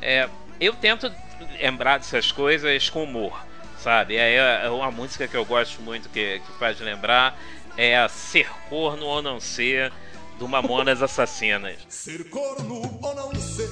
É, 0.00 0.28
eu 0.60 0.74
tento 0.74 1.12
lembrar 1.60 1.98
dessas 1.98 2.32
coisas 2.32 2.88
com 2.90 3.04
humor, 3.04 3.44
sabe? 3.78 4.16
É, 4.16 4.64
é 4.64 4.70
uma 4.70 4.90
música 4.90 5.26
que 5.26 5.36
eu 5.36 5.44
gosto 5.44 5.80
muito, 5.82 6.08
que, 6.08 6.40
que 6.40 6.58
faz 6.58 6.78
lembrar, 6.80 7.38
é 7.76 7.98
a 7.98 8.08
Ser 8.08 8.48
Corno 8.68 9.06
ou 9.06 9.22
Não 9.22 9.40
Ser, 9.40 9.92
do 10.40 10.48
Mamonas 10.48 11.02
Assassinas. 11.02 11.76
Ser 11.88 12.28
corno 12.30 12.80
ou 13.02 13.14
não 13.14 13.34
ser, 13.34 13.68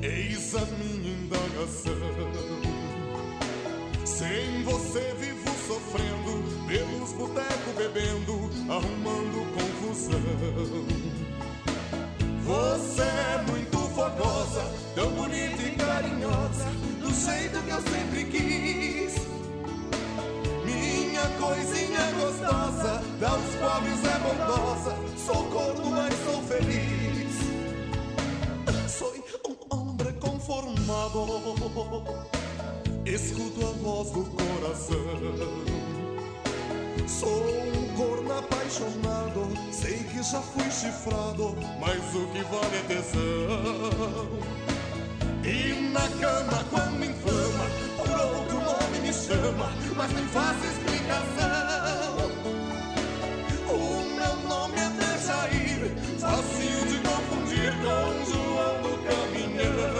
eis 0.00 0.54
a 0.54 0.60
minha 0.66 1.10
indagação. 1.10 1.98
Sem 4.04 4.62
você 4.62 5.14
vivo 5.18 5.50
sofrendo, 5.66 6.66
pelos 6.68 7.12
botecos 7.12 7.74
bebendo, 7.76 8.50
arrumando 8.70 9.52
confusão. 9.52 10.20
Você 12.44 13.02
é 13.02 13.44
muito 13.50 13.77
fogosa, 13.98 14.62
tão 14.94 15.10
bonita 15.10 15.60
e 15.60 15.72
carinhosa, 15.72 16.66
do 17.00 17.12
jeito 17.12 17.60
que 17.64 17.70
eu 17.70 17.82
sempre 17.82 18.24
quis. 18.26 19.14
Minha 20.64 21.28
coisinha 21.40 22.12
gostosa, 22.12 23.02
dá 23.18 23.34
os 23.34 23.54
pobres 23.56 24.04
é 24.04 24.18
bondosa, 24.20 24.96
sou 25.16 25.44
corno, 25.46 25.90
mas 25.90 26.14
sou 26.24 26.40
feliz. 26.42 27.38
Sou 28.88 29.12
um 29.48 29.56
homem 29.76 30.12
conformado, 30.20 31.26
escuto 33.04 33.66
a 33.66 33.72
voz 33.82 34.10
do 34.12 34.24
coração. 34.26 35.87
Sou 37.08 37.42
um 37.42 37.96
corno 37.96 38.38
apaixonado, 38.38 39.48
sei 39.72 40.04
que 40.04 40.22
já 40.22 40.42
fui 40.42 40.70
chifrado, 40.70 41.56
mas 41.80 42.14
o 42.14 42.26
que 42.28 42.42
vale 42.44 42.76
é 42.76 42.82
tesão. 42.86 44.28
E 45.42 45.90
na 45.90 46.06
cama, 46.20 46.64
quando 46.70 47.02
inflama, 47.02 47.64
por 47.96 48.10
outro 48.10 48.60
nome 48.60 48.98
me 49.00 49.12
chama, 49.12 49.72
mas 49.96 50.12
nem 50.12 50.26
faço 50.26 50.66
explicação. 50.66 52.28
O 53.66 54.04
meu 54.14 54.36
nome 54.46 54.78
é 54.78 54.90
Dejair, 54.90 55.90
fácil 56.20 56.86
de 56.88 56.98
confundir 57.08 57.72
com 57.78 58.24
João 58.30 58.82
do 58.82 58.92
Caminhão. 59.08 59.96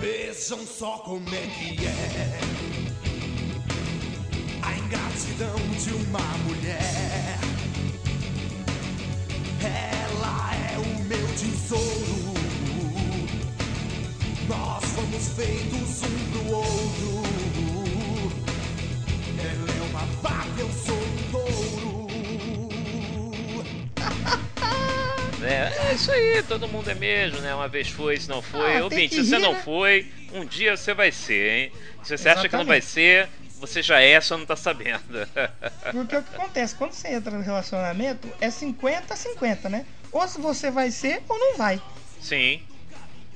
Vejam 0.00 0.64
só 0.64 0.98
como 0.98 1.28
é 1.34 1.46
que 1.48 1.86
é 1.86 2.47
de 5.38 5.44
uma 5.92 6.18
mulher. 6.38 7.38
Ela 9.62 10.50
é 10.72 10.78
o 10.78 11.04
meu 11.04 11.28
tesouro. 11.28 12.34
Nós 14.48 14.84
fomos 14.84 15.28
feitos 15.36 16.02
um 16.02 16.30
pro 16.32 16.56
outro. 16.56 17.22
Ela 19.38 19.70
é 19.70 19.82
uma 19.90 20.06
vaca, 20.20 20.58
eu 20.58 20.70
sou 20.72 20.98
um 20.98 21.30
touro. 21.30 22.08
É, 25.40 25.90
é 25.90 25.94
isso 25.94 26.10
aí, 26.10 26.42
todo 26.42 26.66
mundo 26.66 26.90
é 26.90 26.94
mesmo, 26.94 27.38
né? 27.38 27.54
Uma 27.54 27.68
vez 27.68 27.88
foi, 27.88 28.18
se 28.18 28.28
não 28.28 28.42
foi. 28.42 28.76
Ah, 28.76 28.88
tem 28.90 29.08
que 29.08 29.14
se 29.14 29.24
você 29.24 29.38
não 29.38 29.52
né? 29.52 29.62
foi, 29.64 30.10
um 30.34 30.44
dia 30.44 30.76
você 30.76 30.92
vai 30.92 31.12
ser, 31.12 31.50
hein? 31.50 31.72
Se 32.02 32.18
você 32.18 32.28
acha 32.28 32.48
que 32.48 32.56
não 32.56 32.66
vai 32.66 32.80
ser, 32.82 33.28
você 33.58 33.82
já 33.82 34.00
é, 34.00 34.20
só 34.20 34.36
não 34.38 34.46
tá 34.46 34.56
sabendo. 34.56 35.02
Porque 35.92 36.16
o 36.16 36.22
que 36.22 36.34
acontece, 36.34 36.74
quando 36.74 36.92
você 36.92 37.08
entra 37.08 37.30
no 37.36 37.42
relacionamento, 37.42 38.28
é 38.40 38.50
50 38.50 39.14
a 39.14 39.16
50, 39.16 39.68
né? 39.68 39.86
Ou 40.12 40.26
se 40.26 40.40
você 40.40 40.70
vai 40.70 40.90
ser 40.90 41.22
ou 41.28 41.38
não 41.38 41.56
vai. 41.56 41.80
Sim. 42.20 42.60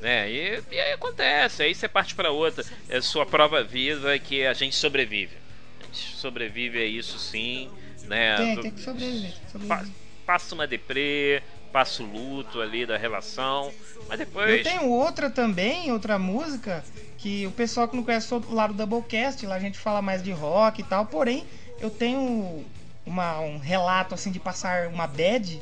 É, 0.03 0.29
e, 0.29 0.63
e 0.71 0.81
aí 0.81 0.93
acontece, 0.93 1.63
aí 1.63 1.75
você 1.75 1.89
parte 1.89 2.15
para 2.15 2.31
outra. 2.31 2.65
É 2.89 3.01
sua 3.01 3.25
prova 3.25 3.63
viva 3.63 4.19
que 4.19 4.45
a 4.45 4.53
gente 4.53 4.75
sobrevive. 4.75 5.37
A 5.81 5.85
gente 5.85 6.17
sobrevive 6.17 6.79
a 6.83 6.85
isso 6.87 7.19
sim, 7.19 7.71
né? 8.05 8.37
Tem, 8.37 8.61
tem 8.61 8.71
que 8.73 8.81
sobreviver. 8.83 9.33
Pa- 9.33 9.49
sobreviver. 9.53 9.89
passa 10.27 10.55
uma 10.55 10.67
deprê, 10.67 11.43
passa 11.73 12.03
o 12.03 12.07
luto 12.07 12.61
ali 12.61 12.85
da 12.85 12.97
relação, 12.97 13.73
mas 14.09 14.21
Eu 14.21 14.27
depois. 14.27 14.63
tenho 14.63 14.89
outra 14.91 15.31
também, 15.31 15.91
outra 15.91 16.19
música, 16.19 16.85
que 17.19 17.47
o 17.47 17.53
pessoal 17.53 17.89
que 17.89 17.97
não 17.97 18.05
conhece 18.05 18.33
o 18.35 18.53
lado 18.55 18.75
do 18.75 18.87
Doublecast, 18.87 19.45
lá 19.47 19.55
a 19.55 19.61
gente 19.61 19.79
fala 19.79 20.03
mais 20.03 20.23
de 20.23 20.31
rock 20.33 20.81
e 20.81 20.85
tal, 20.85 21.07
porém 21.07 21.45
eu 21.81 21.91
tenho 21.91 22.65
uma- 23.07 23.41
um 23.41 23.59
relato 23.59 24.15
assim 24.15 24.31
de 24.31 24.39
passar 24.39 24.89
uma 24.89 25.07
bad 25.07 25.61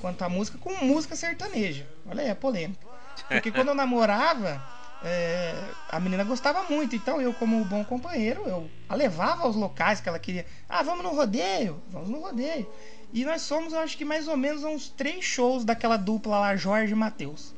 quanto 0.00 0.22
à 0.22 0.28
música 0.28 0.56
com 0.58 0.72
música 0.84 1.16
sertaneja. 1.16 1.86
Olha 2.08 2.22
aí, 2.22 2.28
é 2.28 2.34
polêmica. 2.34 2.86
Porque 3.28 3.50
quando 3.50 3.68
eu 3.68 3.74
namorava, 3.74 4.62
é, 5.02 5.74
a 5.88 5.98
menina 6.00 6.24
gostava 6.24 6.62
muito, 6.64 6.94
então 6.94 7.20
eu, 7.20 7.32
como 7.34 7.64
bom 7.64 7.84
companheiro, 7.84 8.42
eu 8.46 8.70
a 8.88 8.94
levava 8.94 9.42
aos 9.42 9.56
locais 9.56 10.00
que 10.00 10.08
ela 10.08 10.18
queria. 10.18 10.46
Ah, 10.68 10.82
vamos 10.82 11.04
no 11.04 11.10
rodeio? 11.14 11.82
Vamos 11.90 12.08
no 12.08 12.20
rodeio. 12.20 12.66
E 13.12 13.24
nós 13.24 13.42
somos, 13.42 13.72
eu 13.72 13.78
acho 13.78 13.96
que 13.96 14.04
mais 14.04 14.28
ou 14.28 14.36
menos 14.36 14.62
uns 14.64 14.88
três 14.88 15.24
shows 15.24 15.64
daquela 15.64 15.96
dupla 15.96 16.38
lá, 16.38 16.56
Jorge 16.56 16.92
e 16.92 16.96
Matheus. 16.96 17.54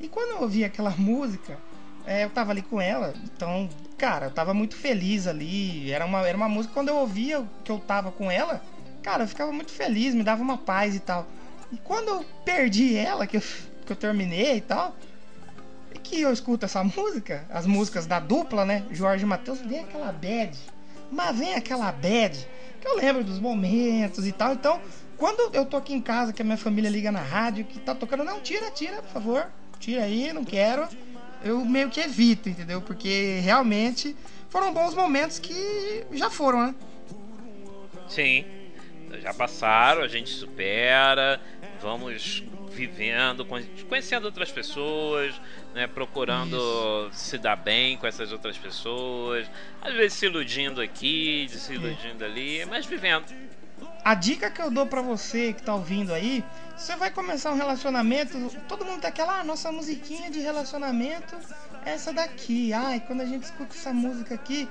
E 0.00 0.08
quando 0.08 0.36
eu 0.36 0.42
ouvi 0.42 0.64
aquela 0.64 0.90
música, 0.96 1.58
é, 2.04 2.24
eu 2.24 2.30
tava 2.30 2.52
ali 2.52 2.62
com 2.62 2.80
ela, 2.80 3.14
então, 3.24 3.68
cara, 3.96 4.26
eu 4.26 4.30
tava 4.30 4.54
muito 4.54 4.76
feliz 4.76 5.26
ali. 5.26 5.90
Era 5.90 6.04
uma, 6.04 6.26
era 6.26 6.36
uma 6.36 6.48
música, 6.48 6.74
quando 6.74 6.88
eu 6.88 6.96
ouvia 6.96 7.44
que 7.64 7.72
eu 7.72 7.78
tava 7.78 8.12
com 8.12 8.30
ela, 8.30 8.62
cara, 9.02 9.24
eu 9.24 9.28
ficava 9.28 9.50
muito 9.52 9.72
feliz, 9.72 10.14
me 10.14 10.22
dava 10.22 10.42
uma 10.42 10.58
paz 10.58 10.94
e 10.94 11.00
tal. 11.00 11.26
E 11.72 11.78
quando 11.78 12.08
eu 12.08 12.24
perdi 12.44 12.96
ela, 12.96 13.26
que 13.26 13.38
eu, 13.38 13.42
que 13.84 13.92
eu 13.92 13.96
terminei 13.96 14.58
e 14.58 14.60
tal, 14.60 14.94
e 15.92 15.98
que 15.98 16.20
eu 16.20 16.32
escuto 16.32 16.66
essa 16.66 16.84
música, 16.84 17.46
as 17.50 17.66
músicas 17.66 18.06
da 18.06 18.20
dupla, 18.20 18.64
né? 18.64 18.84
Jorge 18.90 19.24
e 19.24 19.26
Matheus, 19.26 19.60
vem 19.60 19.80
aquela 19.80 20.12
bad. 20.12 20.56
Mas 21.14 21.38
vem 21.38 21.54
aquela 21.54 21.92
bad, 21.92 22.36
que 22.80 22.88
eu 22.88 22.96
lembro 22.96 23.22
dos 23.22 23.38
momentos 23.38 24.26
e 24.26 24.32
tal. 24.32 24.52
Então, 24.52 24.80
quando 25.16 25.54
eu 25.54 25.64
tô 25.64 25.76
aqui 25.76 25.94
em 25.94 26.00
casa, 26.00 26.32
que 26.32 26.42
a 26.42 26.44
minha 26.44 26.56
família 26.56 26.90
liga 26.90 27.12
na 27.12 27.22
rádio, 27.22 27.64
que 27.64 27.78
tá 27.78 27.94
tocando, 27.94 28.24
não, 28.24 28.40
tira, 28.40 28.68
tira, 28.72 29.00
por 29.00 29.12
favor. 29.12 29.46
Tira 29.78 30.02
aí, 30.02 30.32
não 30.32 30.44
quero. 30.44 30.88
Eu 31.42 31.64
meio 31.64 31.88
que 31.88 32.00
evito, 32.00 32.48
entendeu? 32.48 32.82
Porque 32.82 33.38
realmente 33.42 34.16
foram 34.48 34.72
bons 34.72 34.94
momentos 34.94 35.38
que 35.38 36.04
já 36.12 36.28
foram, 36.30 36.66
né? 36.66 36.74
Sim. 38.08 38.44
Já 39.22 39.32
passaram, 39.32 40.02
a 40.02 40.08
gente 40.08 40.30
supera, 40.30 41.40
vamos 41.80 42.42
vivendo, 42.74 43.44
con- 43.46 43.62
conhecendo 43.88 44.24
outras 44.26 44.50
pessoas, 44.50 45.40
né, 45.74 45.86
procurando 45.86 47.08
se 47.12 47.38
dar 47.38 47.56
bem 47.56 47.96
com 47.96 48.06
essas 48.06 48.32
outras 48.32 48.58
pessoas, 48.58 49.46
às 49.80 49.94
vezes 49.94 50.14
se 50.14 50.26
iludindo 50.26 50.80
aqui, 50.80 51.46
se 51.50 51.74
iludindo 51.74 52.24
ali, 52.24 52.64
mas 52.66 52.84
vivendo. 52.84 53.24
A 54.04 54.14
dica 54.14 54.50
que 54.50 54.60
eu 54.60 54.70
dou 54.70 54.86
pra 54.86 55.00
você 55.00 55.52
que 55.52 55.62
tá 55.62 55.74
ouvindo 55.74 56.12
aí, 56.12 56.44
você 56.76 56.94
vai 56.96 57.10
começar 57.10 57.50
um 57.52 57.56
relacionamento, 57.56 58.38
todo 58.68 58.84
mundo 58.84 59.00
tá 59.00 59.08
aquela, 59.08 59.40
ah, 59.40 59.44
nossa 59.44 59.72
musiquinha 59.72 60.30
de 60.30 60.40
relacionamento 60.40 61.34
é 61.86 61.92
essa 61.92 62.12
daqui. 62.12 62.72
Ai, 62.72 63.00
quando 63.06 63.22
a 63.22 63.24
gente 63.24 63.44
escuta 63.44 63.74
essa 63.74 63.92
música 63.92 64.34
aqui, 64.34 64.68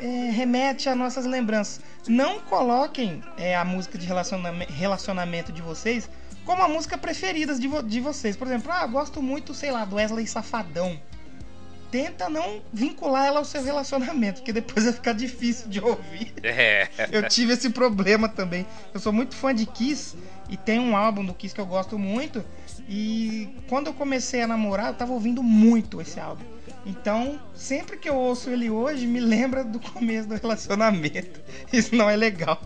é, 0.00 0.30
remete 0.30 0.88
a 0.88 0.94
nossas 0.94 1.24
lembranças. 1.24 1.80
Não 2.08 2.40
coloquem 2.40 3.22
é, 3.36 3.54
a 3.54 3.64
música 3.64 3.96
de 3.96 4.06
relacionamento, 4.06 4.72
relacionamento 4.72 5.52
de 5.52 5.62
vocês 5.62 6.10
como 6.44 6.62
a 6.62 6.68
música 6.68 6.96
preferida 6.98 7.54
de, 7.54 7.66
vo- 7.68 7.82
de 7.82 8.00
vocês. 8.00 8.36
Por 8.36 8.46
exemplo, 8.46 8.70
ah, 8.72 8.86
gosto 8.86 9.22
muito, 9.22 9.54
sei 9.54 9.70
lá, 9.70 9.84
do 9.84 9.96
Wesley 9.96 10.26
Safadão. 10.26 10.98
Tenta 11.90 12.28
não 12.28 12.60
vincular 12.72 13.26
ela 13.26 13.38
ao 13.38 13.44
seu 13.44 13.62
relacionamento, 13.62 14.40
porque 14.40 14.52
depois 14.52 14.82
vai 14.84 14.92
ficar 14.92 15.12
difícil 15.12 15.68
de 15.68 15.80
ouvir. 15.80 16.32
É. 16.42 16.88
Eu 17.10 17.26
tive 17.28 17.52
esse 17.54 17.70
problema 17.70 18.28
também. 18.28 18.66
Eu 18.92 19.00
sou 19.00 19.12
muito 19.12 19.34
fã 19.34 19.54
de 19.54 19.64
Kiss 19.64 20.16
e 20.48 20.56
tem 20.56 20.78
um 20.78 20.96
álbum 20.96 21.24
do 21.24 21.32
Kiss 21.32 21.54
que 21.54 21.60
eu 21.60 21.66
gosto 21.66 21.98
muito. 21.98 22.44
E 22.88 23.48
quando 23.68 23.86
eu 23.86 23.94
comecei 23.94 24.42
a 24.42 24.46
namorar, 24.46 24.88
eu 24.88 24.94
tava 24.94 25.12
ouvindo 25.12 25.42
muito 25.42 26.00
esse 26.00 26.20
álbum. 26.20 26.44
Então, 26.84 27.40
sempre 27.54 27.96
que 27.96 28.08
eu 28.08 28.14
ouço 28.14 28.50
ele 28.50 28.68
hoje, 28.68 29.06
me 29.06 29.20
lembra 29.20 29.64
do 29.64 29.80
começo 29.80 30.28
do 30.28 30.34
relacionamento. 30.34 31.40
Isso 31.72 31.94
não 31.94 32.10
é 32.10 32.16
legal. 32.16 32.60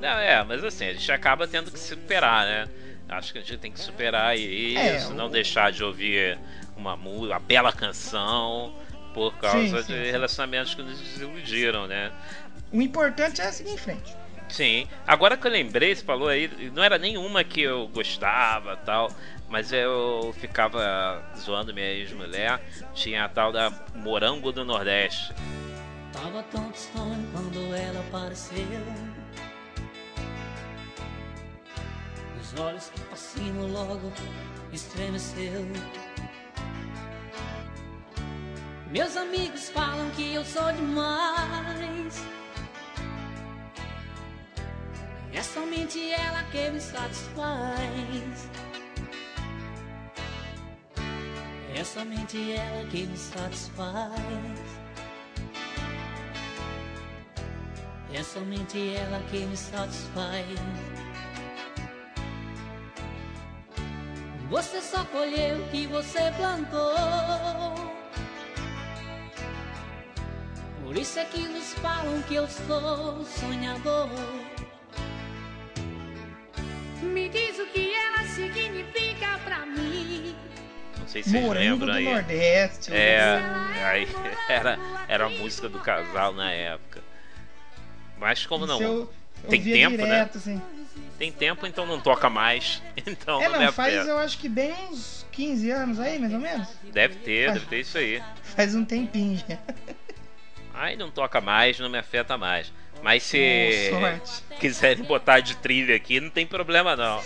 Não, 0.00 0.08
é, 0.18 0.42
mas 0.44 0.64
assim, 0.64 0.86
a 0.88 0.92
gente 0.94 1.12
acaba 1.12 1.46
tendo 1.46 1.70
que 1.70 1.78
superar, 1.78 2.46
né? 2.46 2.68
Acho 3.08 3.32
que 3.32 3.38
a 3.38 3.42
gente 3.42 3.58
tem 3.58 3.72
que 3.72 3.80
superar 3.80 4.36
isso, 4.38 5.10
É, 5.12 5.14
não 5.14 5.26
o- 5.26 5.30
deixar 5.30 5.72
de 5.72 5.82
ouvir 5.82 6.38
uma, 6.76 6.94
uma 6.94 7.38
bela 7.40 7.72
canção 7.72 8.72
por 9.12 9.36
causa 9.38 9.78
Sim, 9.82 9.82
sim, 9.82 9.92
de 9.98 10.04
sim. 10.06 10.10
relacionamentos 10.12 10.74
que 10.74 10.82
nos 10.82 10.98
desiludiram, 10.98 11.86
né? 11.86 12.12
O 12.72 12.80
importante 12.80 13.40
é 13.40 13.50
seguir 13.50 13.72
em 13.72 13.76
frente. 13.76 14.16
Sim. 14.48 14.86
Agora 15.06 15.36
que 15.36 15.46
eu 15.46 15.50
lembrei, 15.50 15.94
você 15.94 16.04
falou 16.04 16.28
aí, 16.28 16.48
não 16.72 16.82
era 16.82 16.98
nenhuma 16.98 17.42
que 17.44 17.60
eu 17.60 17.88
gostava 17.88 18.76
tal, 18.76 19.10
mas 19.48 19.72
eu 19.72 20.34
ficava 20.40 21.22
zoando 21.36 21.74
minha 21.74 21.86
ex-mulher. 21.88 22.60
Tinha 22.94 23.24
a 23.24 23.28
tal 23.28 23.52
da 23.52 23.72
Morango 23.94 24.50
do 24.52 24.64
Nordeste. 24.64 25.32
Tava 26.12 26.42
tão 26.44 26.70
distante 26.70 27.26
quando 27.32 27.74
ela 27.74 28.00
apareceu. 28.00 28.56
Os 32.52 32.60
olhos 32.60 32.90
que 32.90 33.00
fascinam 33.02 33.68
logo 33.68 34.12
estremeceu. 34.72 35.64
Meus 38.90 39.16
amigos 39.16 39.68
falam 39.68 40.10
que 40.10 40.34
eu 40.34 40.44
sou 40.44 40.72
demais. 40.72 42.24
É 45.32 45.42
somente 45.42 46.10
ela 46.10 46.42
que 46.50 46.70
me 46.70 46.80
satisfaz. 46.80 48.50
É 51.72 51.84
somente 51.84 52.52
ela 52.52 52.84
que 52.88 53.06
me 53.06 53.16
satisfaz. 53.16 54.10
É 58.12 58.22
somente 58.24 58.96
ela 58.96 59.20
que 59.30 59.38
me 59.38 59.56
satisfaz. 59.56 61.09
Você 64.50 64.80
só 64.82 65.04
colheu 65.04 65.58
o 65.62 65.68
que 65.68 65.86
você 65.86 66.18
plantou. 66.36 66.92
Por 70.82 70.96
isso 70.96 71.20
é 71.20 71.24
que 71.24 71.38
nos 71.46 71.72
falam 71.74 72.20
que 72.22 72.34
eu 72.34 72.48
sou 72.48 73.24
sonhador. 73.24 74.08
Me 77.00 77.28
diz 77.28 77.60
o 77.60 77.66
que 77.66 77.94
ela 77.94 78.24
significa 78.24 79.38
pra 79.44 79.64
mim. 79.66 80.34
Não 80.98 81.06
sei 81.06 81.22
se 81.22 81.30
vocês 81.30 81.44
Morango 81.44 81.84
lembram 81.84 81.86
do 81.86 81.92
aí. 81.92 82.04
Nordeste. 82.12 82.92
É, 82.92 83.40
aí 83.84 84.08
era, 84.50 84.78
era 85.06 85.26
a 85.26 85.30
música 85.30 85.68
do 85.68 85.78
casal 85.78 86.34
na 86.34 86.50
época. 86.50 87.00
Mas 88.18 88.44
como 88.46 88.64
Isso 88.64 88.74
não 88.74 88.82
eu, 88.82 89.12
eu 89.44 89.48
tem 89.48 89.62
tempo, 89.62 89.96
né? 89.96 90.04
direto, 90.04 90.38
assim. 90.38 90.60
Tem 91.20 91.30
tempo, 91.30 91.66
então 91.66 91.84
não 91.84 92.00
toca 92.00 92.30
mais. 92.30 92.82
Então 93.06 93.40
É, 93.42 93.48
não, 93.48 93.60
não, 93.60 93.72
faz 93.72 94.06
eu 94.08 94.18
acho 94.18 94.38
que 94.38 94.48
bem 94.48 94.74
uns 94.90 95.26
15 95.30 95.70
anos 95.70 96.00
aí, 96.00 96.18
mais 96.18 96.32
ou 96.32 96.38
menos. 96.40 96.66
Deve 96.92 97.16
ter, 97.16 97.52
deve 97.52 97.66
ter 97.66 97.80
isso 97.80 97.98
aí. 97.98 98.22
Faz 98.42 98.74
um 98.74 98.84
tempinho 98.84 99.38
já. 99.46 99.58
Aí 100.72 100.96
não 100.96 101.10
toca 101.10 101.40
mais, 101.42 101.78
não 101.78 101.90
me 101.90 101.98
afeta 101.98 102.38
mais. 102.38 102.72
Mas 103.02 103.22
se 103.24 103.90
Oh, 103.92 104.56
quiserem 104.58 105.04
botar 105.04 105.40
de 105.40 105.54
trilha 105.56 105.94
aqui, 105.94 106.20
não 106.20 106.30
tem 106.30 106.46
problema 106.46 106.96
não. 106.96 107.22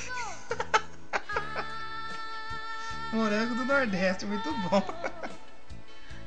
Morango 3.12 3.54
do 3.54 3.64
Nordeste, 3.64 4.24
muito 4.26 4.52
bom. 4.68 4.82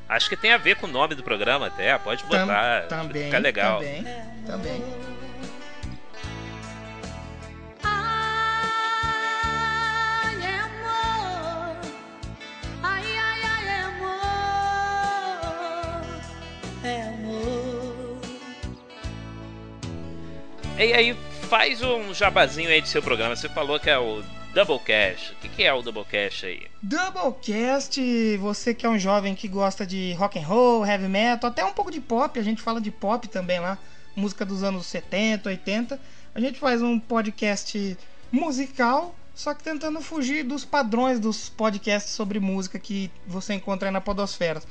Acho 0.07 0.29
que 0.29 0.37
tem 0.37 0.53
a 0.53 0.57
ver 0.57 0.77
com 0.77 0.87
o 0.87 0.89
nome 0.89 1.15
do 1.15 1.23
programa 1.23 1.67
até, 1.67 1.97
pode 1.97 2.23
Tam- 2.23 2.29
botar. 2.47 2.83
também, 2.87 3.25
Fica 3.25 3.39
legal. 3.39 3.79
também, 3.79 4.03
também. 4.45 5.16
E 20.79 20.93
aí, 20.93 21.17
faz 21.49 21.81
um 21.81 22.13
jabazinho 22.13 22.69
aí 22.69 22.79
do 22.79 22.87
seu 22.87 23.01
programa. 23.01 23.35
Você 23.35 23.49
falou 23.49 23.79
que 23.79 23.89
é 23.89 23.97
o 23.97 24.21
Doublecast. 24.53 25.33
O 25.33 25.49
que, 25.49 25.63
é 25.63 25.73
o 25.73 25.81
Doublecast 25.81 26.45
aí? 26.45 26.67
Doublecast, 26.83 27.99
você 28.37 28.75
que 28.75 28.85
é 28.85 28.89
um 28.89 28.99
jovem 28.99 29.33
que 29.33 29.47
gosta 29.47 29.87
de 29.87 30.13
rock 30.13 30.37
and 30.37 30.45
roll, 30.45 30.85
heavy 30.85 31.07
metal, 31.07 31.49
até 31.49 31.65
um 31.65 31.73
pouco 31.73 31.89
de 31.89 31.99
pop, 31.99 32.39
a 32.39 32.43
gente 32.43 32.61
fala 32.61 32.79
de 32.79 32.91
pop 32.91 33.27
também 33.27 33.59
lá, 33.59 33.75
música 34.15 34.45
dos 34.45 34.61
anos 34.61 34.85
70, 34.85 35.49
80. 35.49 35.99
A 36.35 36.39
gente 36.39 36.59
faz 36.59 36.79
um 36.83 36.99
podcast 36.99 37.97
musical, 38.31 39.15
só 39.33 39.55
que 39.55 39.63
tentando 39.63 39.99
fugir 39.99 40.43
dos 40.43 40.63
padrões 40.63 41.19
dos 41.19 41.49
podcasts 41.49 42.13
sobre 42.13 42.39
música 42.39 42.77
que 42.77 43.09
você 43.25 43.55
encontra 43.55 43.89
aí 43.89 43.91
na 43.91 43.99
Podosfera. 43.99 44.61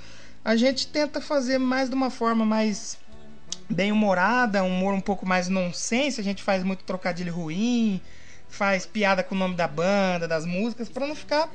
A 0.45 0.55
gente 0.55 0.87
tenta 0.87 1.21
fazer 1.21 1.59
mais 1.59 1.89
de 1.89 1.97
uma 1.97 2.11
forma 2.11 2.47
mais 2.47 2.97
bem 3.69 3.93
humorada, 3.93 4.63
um 4.63 4.69
humor 4.69 4.95
um 4.95 5.01
pouco 5.01 5.27
mais 5.27 5.49
nonsense, 5.49 6.21
a 6.21 6.25
gente 6.25 6.43
faz 6.43 6.63
muito 6.63 6.85
trocadilho 6.85 7.33
ruim, 7.33 8.01
faz 8.49 8.87
piada 8.87 9.23
com 9.23 9.35
o 9.35 9.39
nome 9.39 9.55
da 9.55 9.67
banda, 9.67 10.29
das 10.29 10.45
músicas, 10.45 10.89
para 10.89 11.07
não 11.07 11.15
ficar 11.15 11.51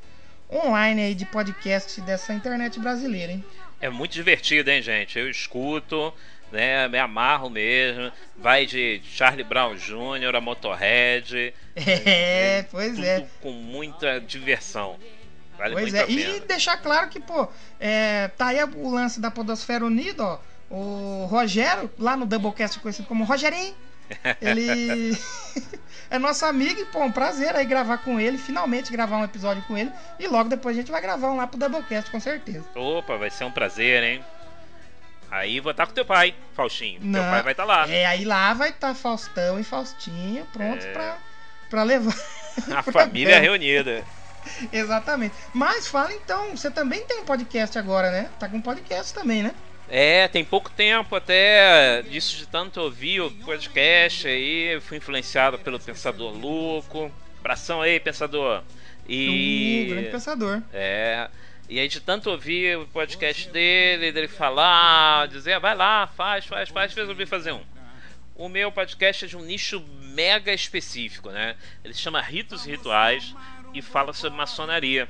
online 0.51 1.01
aí 1.01 1.15
de 1.15 1.25
podcast 1.25 1.99
dessa 2.01 2.33
internet 2.33 2.79
brasileira, 2.79 3.31
hein? 3.33 3.45
É 3.79 3.89
muito 3.89 4.11
divertido, 4.11 4.69
hein, 4.71 4.81
gente? 4.81 5.19
Eu 5.19 5.29
escuto, 5.29 6.13
né? 6.51 6.87
Me 6.87 6.97
amarro 6.97 7.49
mesmo. 7.49 8.11
Vai 8.37 8.65
de 8.65 9.01
Charlie 9.03 9.43
Brown 9.43 9.75
Jr. 9.75 10.35
a 10.35 10.41
Motorhead. 10.41 11.53
É, 11.77 12.65
pois 12.71 12.95
tudo 12.95 13.05
é. 13.05 13.27
com 13.39 13.51
muita 13.51 14.19
diversão. 14.19 14.97
Vale 15.57 15.73
Pois 15.73 15.91
muito 15.91 15.95
é, 15.95 16.03
a 16.03 16.07
pena. 16.07 16.37
e 16.37 16.39
deixar 16.39 16.77
claro 16.77 17.07
que, 17.09 17.19
pô, 17.19 17.47
é, 17.79 18.29
tá 18.29 18.47
aí 18.47 18.63
o 18.63 18.89
lance 18.89 19.19
da 19.19 19.29
Podosfera 19.29 19.85
Unida, 19.85 20.23
ó. 20.23 20.39
O 20.69 21.25
Rogério, 21.29 21.89
lá 21.97 22.17
no 22.17 22.25
Doublecast 22.25 22.79
conhecido 22.79 23.07
como 23.07 23.23
Rogerinho, 23.23 23.75
ele 24.41 25.17
é 26.09 26.17
nosso 26.19 26.45
amigo 26.45 26.79
e, 26.79 26.85
pô, 26.85 27.03
um 27.03 27.11
prazer 27.11 27.55
aí 27.55 27.65
gravar 27.65 27.97
com 27.99 28.19
ele, 28.19 28.37
finalmente 28.37 28.91
gravar 28.91 29.17
um 29.17 29.23
episódio 29.23 29.63
com 29.63 29.77
ele. 29.77 29.91
E 30.19 30.27
logo 30.27 30.49
depois 30.49 30.75
a 30.75 30.79
gente 30.79 30.91
vai 30.91 31.01
gravar 31.01 31.31
um 31.31 31.37
lá 31.37 31.47
pro 31.47 31.59
Doublecast, 31.59 32.09
com 32.11 32.19
certeza. 32.19 32.65
Opa, 32.75 33.17
vai 33.17 33.29
ser 33.29 33.43
um 33.45 33.51
prazer, 33.51 34.03
hein? 34.03 34.23
Aí 35.29 35.59
vou 35.59 35.71
estar 35.71 35.85
com 35.85 35.93
teu 35.93 36.05
pai, 36.05 36.33
Faustinho. 36.53 37.01
Teu 37.01 37.09
Não, 37.09 37.19
pai 37.31 37.43
vai 37.43 37.51
estar 37.51 37.65
lá. 37.65 37.87
É, 37.89 38.05
aí 38.05 38.23
lá 38.23 38.53
vai 38.53 38.69
estar 38.69 38.93
Faustão 38.95 39.59
e 39.59 39.63
Faustinho 39.63 40.45
prontos 40.53 40.85
É. 40.85 40.93
pra, 40.93 41.17
pra 41.69 41.83
levar. 41.83 42.15
A 42.73 42.81
família 42.81 43.35
programa. 43.35 43.41
reunida. 43.41 44.03
Exatamente. 44.71 45.35
Mas 45.53 45.87
fala 45.87 46.13
então, 46.13 46.55
você 46.55 46.71
também 46.71 47.01
tem 47.05 47.19
um 47.19 47.25
podcast 47.25 47.77
agora, 47.77 48.09
né? 48.09 48.29
Tá 48.39 48.47
com 48.47 48.57
um 48.57 48.61
podcast 48.61 49.13
também, 49.13 49.43
né? 49.43 49.53
É, 49.89 50.27
tem 50.27 50.43
pouco 50.43 50.69
tempo 50.69 51.15
até 51.15 52.01
disso 52.03 52.35
de 52.37 52.45
tanto 52.45 52.81
ouvir 52.81 53.21
o 53.21 53.31
podcast 53.31 54.27
aí, 54.27 54.79
fui 54.81 54.97
influenciado 54.97 55.57
pelo 55.59 55.79
Pensador 55.79 56.33
Louco. 56.37 57.11
Abração 57.39 57.81
aí, 57.81 57.99
Pensador. 57.99 58.63
E 59.07 59.85
Um 59.85 59.89
grande 59.93 60.09
pensador. 60.09 60.61
é, 60.73 61.29
e 61.69 61.79
aí 61.79 61.87
de 61.87 62.01
tanto 62.01 62.29
ouvir 62.29 62.77
o 62.77 62.85
podcast 62.87 63.47
dele, 63.49 64.11
dele 64.11 64.27
falar, 64.27 65.29
dizer, 65.29 65.53
"Ah, 65.53 65.59
vai 65.59 65.75
lá, 65.75 66.07
faz, 66.07 66.45
faz, 66.45 66.67
faz, 66.69 66.93
resolvi 66.93 67.25
fazer 67.25 67.53
um. 67.53 67.61
O 68.35 68.49
meu 68.49 68.69
podcast 68.71 69.23
é 69.25 69.27
de 69.29 69.37
um 69.37 69.41
nicho 69.41 69.81
mega 70.01 70.53
específico, 70.53 71.29
né? 71.31 71.55
Ele 71.83 71.93
chama 71.93 72.21
Ritos 72.21 72.67
e 72.67 72.71
Rituais 72.71 73.33
e 73.73 73.81
fala 73.81 74.11
sobre 74.13 74.37
maçonaria, 74.37 75.07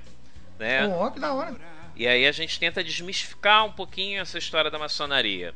né? 0.60 0.88
Ó, 0.88 1.10
que 1.10 1.20
da 1.20 1.34
hora. 1.34 1.56
E 1.98 2.08
aí 2.08 2.28
a 2.28 2.32
gente 2.32 2.60
tenta 2.60 2.84
desmistificar 2.84 3.66
um 3.66 3.72
pouquinho 3.72 4.22
essa 4.22 4.38
história 4.38 4.70
da 4.70 4.78
maçonaria. 4.78 5.54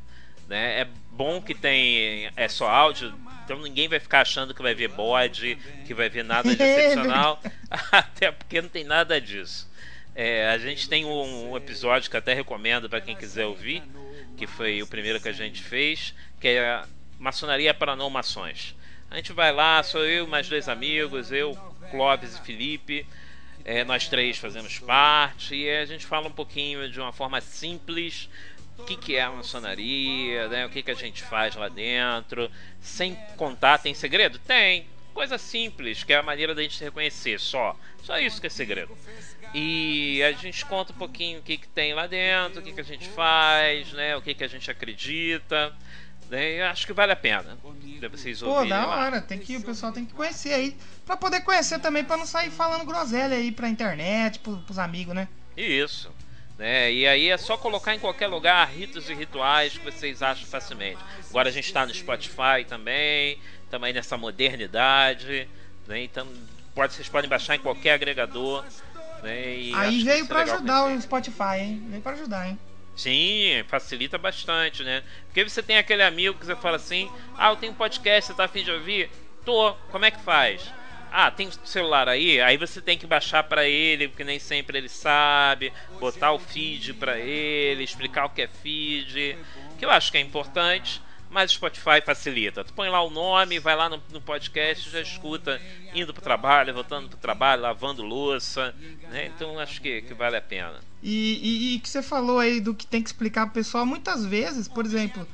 Né? 0.48 0.82
É 0.82 0.88
bom 1.12 1.42
que 1.42 1.54
tem 1.54 2.32
é 2.36 2.48
só 2.48 2.68
áudio, 2.68 3.14
então 3.46 3.60
ninguém 3.60 3.88
vai 3.88 4.00
ficar 4.00 4.22
achando 4.22 4.54
que 4.54 4.62
vai 4.62 4.74
ver 4.74 4.90
bode, 4.90 5.56
que 5.86 5.94
vai 5.94 6.10
ver 6.10 6.24
nada 6.24 6.54
de 6.56 6.62
excepcional, 6.62 7.40
até 7.92 8.32
porque 8.32 8.62
não 8.62 8.70
tem 8.70 8.84
nada 8.84 9.22
disso. 9.22 9.70
É, 10.16 10.50
a 10.50 10.58
gente 10.58 10.90
tem 10.90 11.06
um, 11.06 11.52
um 11.52 11.58
episódio 11.58 12.10
que 12.10 12.18
até 12.18 12.34
recomendo 12.34 12.90
para 12.90 13.00
quem 13.00 13.16
quiser 13.16 13.46
ouvir, 13.46 13.84
que 14.36 14.48
foi 14.48 14.82
o 14.82 14.88
primeiro 14.88 15.22
que 15.22 15.30
a 15.30 15.34
gente 15.34 15.62
fez, 15.62 16.14
que 16.40 16.48
é 16.48 16.84
Maçonaria 17.20 17.72
para 17.72 17.96
não 17.96 18.10
maçons. 18.10 18.76
A 19.10 19.16
gente 19.16 19.32
vai 19.32 19.52
lá, 19.52 19.84
sou 19.84 20.04
eu 20.04 20.26
e 20.26 20.28
mais 20.28 20.50
dois 20.50 20.68
amigos, 20.68 21.32
eu, 21.32 21.56
Clóvis 21.92 22.36
e 22.36 22.42
Felipe. 22.42 23.06
É, 23.64 23.84
nós 23.84 24.08
três 24.08 24.38
fazemos 24.38 24.80
parte 24.80 25.56
e 25.56 25.70
a 25.70 25.86
gente 25.86 26.06
fala 26.06 26.28
um 26.28 26.32
pouquinho 26.32 26.90
de 26.90 27.00
uma 27.00 27.12
forma 27.12 27.40
simples 27.42 28.30
o 28.82 28.84
que, 28.84 28.96
que 28.96 29.16
é 29.16 29.22
a 29.22 29.32
maçonaria, 29.32 30.48
né? 30.48 30.66
o 30.66 30.70
que, 30.70 30.82
que 30.82 30.92
a 30.92 30.96
gente 30.96 31.22
faz 31.24 31.56
lá 31.56 31.70
dentro, 31.70 32.50
sem 32.80 33.16
contar, 33.38 33.78
tem 33.78 33.94
segredo? 33.94 34.40
Tem. 34.40 34.88
Coisa 35.14 35.38
simples, 35.38 36.04
que 36.04 36.14
é 36.14 36.18
a 36.18 36.24
maneira 36.24 36.56
da 36.56 36.62
gente 36.62 36.78
se 36.78 36.84
reconhecer, 36.84 37.40
só. 37.40 37.78
Só 38.02 38.18
isso 38.18 38.40
que 38.40 38.48
é 38.48 38.50
segredo. 38.50 38.98
E 39.54 40.24
a 40.24 40.32
gente 40.32 40.66
conta 40.66 40.94
um 40.94 40.96
pouquinho 40.96 41.40
o 41.40 41.44
que, 41.44 41.58
que 41.58 41.68
tem 41.68 41.94
lá 41.94 42.08
dentro, 42.08 42.62
o 42.62 42.64
que, 42.64 42.72
que 42.72 42.80
a 42.80 42.84
gente 42.84 43.08
faz, 43.10 43.92
né? 43.92 44.16
o 44.16 44.22
que, 44.22 44.34
que 44.34 44.44
a 44.44 44.48
gente 44.48 44.72
acredita. 44.72 45.76
Né? 46.32 46.62
Eu 46.62 46.66
acho 46.68 46.88
que 46.88 46.94
vale 46.94 47.12
a 47.12 47.16
pena. 47.16 47.58
Pra 48.00 48.08
vocês 48.08 48.40
Pô, 48.40 48.48
ouvirem 48.48 48.70
da 48.70 48.86
lá. 48.86 49.00
hora. 49.06 49.22
Tem 49.22 49.38
que, 49.38 49.58
o 49.58 49.62
pessoal 49.62 49.92
tem 49.92 50.06
que 50.06 50.14
conhecer 50.14 50.54
aí. 50.54 50.78
Pra 51.06 51.18
poder 51.18 51.42
conhecer 51.42 51.78
também, 51.80 52.06
pra 52.06 52.16
não 52.16 52.26
sair 52.26 52.50
falando 52.50 52.86
groselha 52.86 53.36
aí 53.36 53.52
pra 53.52 53.68
internet, 53.68 54.40
pro, 54.40 54.56
pros 54.60 54.80
amigos, 54.80 55.14
né? 55.14 55.28
Isso. 55.58 56.10
Né? 56.58 56.90
E 56.94 57.06
aí 57.06 57.30
é 57.30 57.38
só 57.38 57.58
colocar 57.58 57.94
em 57.94 58.00
qualquer 58.00 58.28
lugar 58.28 58.66
ritos 58.70 59.10
e 59.10 59.14
rituais 59.14 59.78
que 59.78 59.84
vocês 59.84 60.24
acham 60.24 60.48
facilmente. 60.48 61.00
Agora 61.30 61.50
a 61.50 61.52
gente 61.52 61.66
está 61.66 61.86
no 61.86 61.94
Spotify 61.94 62.64
também, 62.66 63.38
também 63.70 63.92
nessa 63.92 64.16
modernidade. 64.16 65.50
Né? 65.86 66.04
Então 66.04 66.26
pode, 66.74 66.94
vocês 66.94 67.10
podem 67.10 67.30
baixar 67.30 67.56
em 67.56 67.60
qualquer 67.60 67.92
agregador. 67.92 68.64
Né? 69.22 69.58
E 69.58 69.76
aí 69.76 70.02
veio 70.02 70.24
é 70.24 70.28
pra 70.28 70.40
legal 70.40 70.56
ajudar 70.56 70.84
conhecer. 70.84 70.98
o 70.98 71.02
Spotify, 71.02 71.60
hein? 71.60 71.84
Veio 71.90 72.02
pra 72.02 72.14
ajudar, 72.14 72.48
hein? 72.48 72.58
Sim, 73.02 73.64
facilita 73.68 74.16
bastante, 74.20 74.84
né? 74.84 75.04
Porque 75.26 75.44
você 75.44 75.64
tem 75.64 75.78
aquele 75.78 76.04
amigo 76.04 76.38
que 76.38 76.46
você 76.46 76.56
fala 76.56 76.76
assim: 76.76 77.10
Ah, 77.36 77.50
eu 77.50 77.56
tenho 77.56 77.72
um 77.72 77.76
podcast, 77.76 78.28
você 78.28 78.34
tá 78.36 78.46
afim 78.46 78.64
de 78.64 78.72
ouvir? 78.72 79.10
Tô, 79.44 79.74
como 79.90 80.06
é 80.06 80.12
que 80.12 80.20
faz? 80.22 80.76
Ah, 81.10 81.32
tem 81.32 81.50
celular 81.64 82.08
aí? 82.08 82.40
Aí 82.40 82.58
você 82.58 82.80
tem 82.80 83.00
que 83.00 83.08
baixar 83.08 83.44
pra 83.44 83.68
ele, 83.68 84.08
porque 84.08 84.24
nem 84.24 84.38
sempre 84.38 84.78
ele 84.78 84.88
sabe, 84.88 85.74
botar 86.00 86.32
o 86.32 86.38
feed 86.40 86.94
pra 86.94 87.20
ele, 87.20 87.84
explicar 87.84 88.26
o 88.26 88.30
que 88.30 88.44
é 88.44 88.48
feed, 88.48 89.36
que 89.76 89.84
eu 89.84 89.90
acho 89.90 90.12
que 90.12 90.18
é 90.18 90.22
importante, 90.22 91.02
mas 91.32 91.50
o 91.50 91.56
Spotify 91.56 92.02
facilita. 92.06 92.64
Tu 92.64 92.74
põe 92.74 92.90
lá 92.90 93.02
o 93.02 93.10
nome, 93.10 93.58
vai 93.58 93.76
lá 93.76 93.88
no, 93.90 94.04
no 94.12 94.22
podcast, 94.22 94.90
já 94.90 95.00
escuta 95.00 95.62
indo 95.96 96.14
pro 96.14 96.22
trabalho, 96.22 96.74
voltando 96.74 97.08
pro 97.08 97.18
trabalho, 97.18 97.62
lavando 97.62 98.04
louça, 98.04 98.76
né? 99.10 99.32
Então 99.34 99.58
acho 99.58 99.82
que, 99.82 100.02
que 100.02 100.14
vale 100.14 100.36
a 100.36 100.42
pena. 100.42 100.76
E, 101.02 101.40
e, 101.42 101.76
e 101.76 101.80
que 101.80 101.90
você 101.90 102.04
falou 102.04 102.38
aí 102.38 102.60
do 102.60 102.76
que 102.76 102.86
tem 102.86 103.02
que 103.02 103.08
explicar 103.08 103.46
pro 103.46 103.56
pessoal, 103.56 103.86
muitas 103.86 104.26
vezes, 104.26 104.68
por 104.68 104.86
exemplo, 104.86 105.26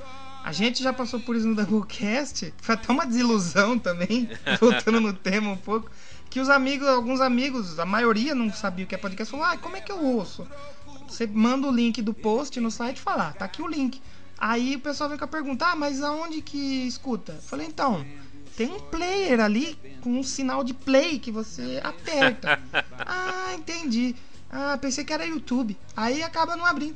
a 0.43 0.51
gente 0.51 0.83
já 0.83 0.93
passou 0.93 1.19
por 1.19 1.36
isso 1.36 1.47
no 1.47 1.55
Doublecast, 1.55 2.54
foi 2.62 2.75
até 2.75 2.91
uma 2.91 3.06
desilusão 3.06 3.77
também, 3.79 4.29
voltando 4.62 5.02
no 5.02 5.13
tema 5.13 5.50
um 5.50 5.58
pouco, 5.58 5.91
que 6.29 6.39
os 6.39 6.50
amigos, 6.50 6.87
alguns 6.87 7.21
amigos, 7.21 7.79
a 7.79 7.85
maioria 7.85 8.35
não 8.35 8.54
sabia 8.54 8.85
o 8.85 8.87
que 8.87 8.93
é 8.93 8.98
podcast, 9.00 9.31
falou, 9.31 9.45
ah, 9.48 9.58
como 9.58 9.75
é 9.75 9.81
que 9.81 9.91
eu 9.91 10.02
ouço? 10.02 10.48
Você 11.08 11.25
manda 11.25 11.67
o 11.67 11.71
link 11.71 12.02
do 12.02 12.13
post 12.13 12.60
no 12.60 12.69
site 12.69 12.98
e 12.98 13.02
fala, 13.02 13.29
ah, 13.29 13.33
tá 13.33 13.45
aqui 13.45 13.62
o 13.62 13.67
link. 13.67 14.00
Aí 14.38 14.75
o 14.75 14.79
pessoal 14.79 15.10
vem 15.10 15.17
com 15.17 15.25
a 15.25 15.27
pergunta, 15.27 15.65
ah, 15.65 15.75
mas 15.75 16.02
aonde 16.04 16.42
que 16.42 16.88
escuta? 16.88 17.33
Eu 17.33 17.42
falei, 17.42 17.65
então, 17.67 18.06
tem 18.56 18.71
um 18.71 18.79
player 18.79 19.40
ali 19.40 19.77
com 20.02 20.12
um 20.12 20.23
sinal 20.23 20.63
de 20.63 20.73
play 20.73 21.19
que 21.19 21.31
você 21.31 21.79
aperta. 21.83 22.60
ah, 23.00 23.54
entendi. 23.56 24.15
Ah, 24.50 24.77
pensei 24.79 25.04
que 25.04 25.13
era 25.13 25.25
YouTube. 25.25 25.77
Aí 25.96 26.23
acaba 26.23 26.56
não 26.56 26.65
abrindo. 26.65 26.96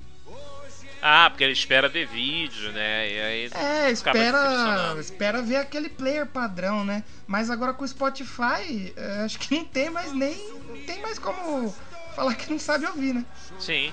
Ah, 1.02 1.30
porque 1.30 1.44
ele 1.44 1.54
espera 1.54 1.90
ver 1.90 2.08
vídeo, 2.08 2.72
né? 2.72 3.12
E 3.12 3.22
aí 3.22 3.50
É, 3.56 3.92
espera, 3.92 4.96
espera 5.00 5.42
ver 5.42 5.56
aquele 5.56 5.90
player 5.90 6.28
padrão, 6.28 6.86
né? 6.86 7.04
Mas 7.26 7.50
agora 7.50 7.74
com 7.74 7.84
o 7.84 7.88
Spotify, 7.88 8.94
é, 8.96 9.24
acho 9.26 9.40
que 9.40 9.56
não 9.56 9.66
tem 9.66 9.90
mais 9.90 10.14
nem. 10.14 10.36
Não 10.68 10.78
tem 10.86 11.02
mais 11.02 11.18
como 11.18 11.74
falar 12.16 12.36
que 12.36 12.52
não 12.52 12.60
sabe 12.60 12.86
ouvir, 12.86 13.16
né? 13.16 13.26
Sim. 13.60 13.92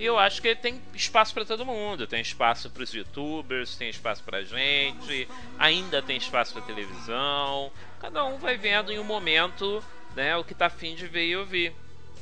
E 0.00 0.06
eu 0.06 0.18
acho 0.18 0.40
que 0.40 0.56
tem 0.56 0.80
espaço 0.94 1.34
para 1.34 1.44
todo 1.44 1.66
mundo. 1.66 2.06
Tem 2.06 2.22
espaço 2.22 2.70
para 2.70 2.82
os 2.82 2.90
youtubers, 2.90 3.76
tem 3.76 3.90
espaço 3.90 4.22
pra 4.24 4.42
gente, 4.42 5.28
ainda 5.58 6.00
tem 6.00 6.16
espaço 6.16 6.54
pra 6.54 6.62
televisão. 6.62 7.70
Cada 8.00 8.24
um 8.24 8.38
vai 8.38 8.56
vendo 8.56 8.90
em 8.90 8.98
um 8.98 9.04
momento 9.04 9.84
né, 10.16 10.34
o 10.38 10.42
que 10.42 10.54
tá 10.54 10.66
afim 10.66 10.94
de 10.94 11.06
ver 11.06 11.26
e 11.26 11.36
ouvir. 11.36 11.74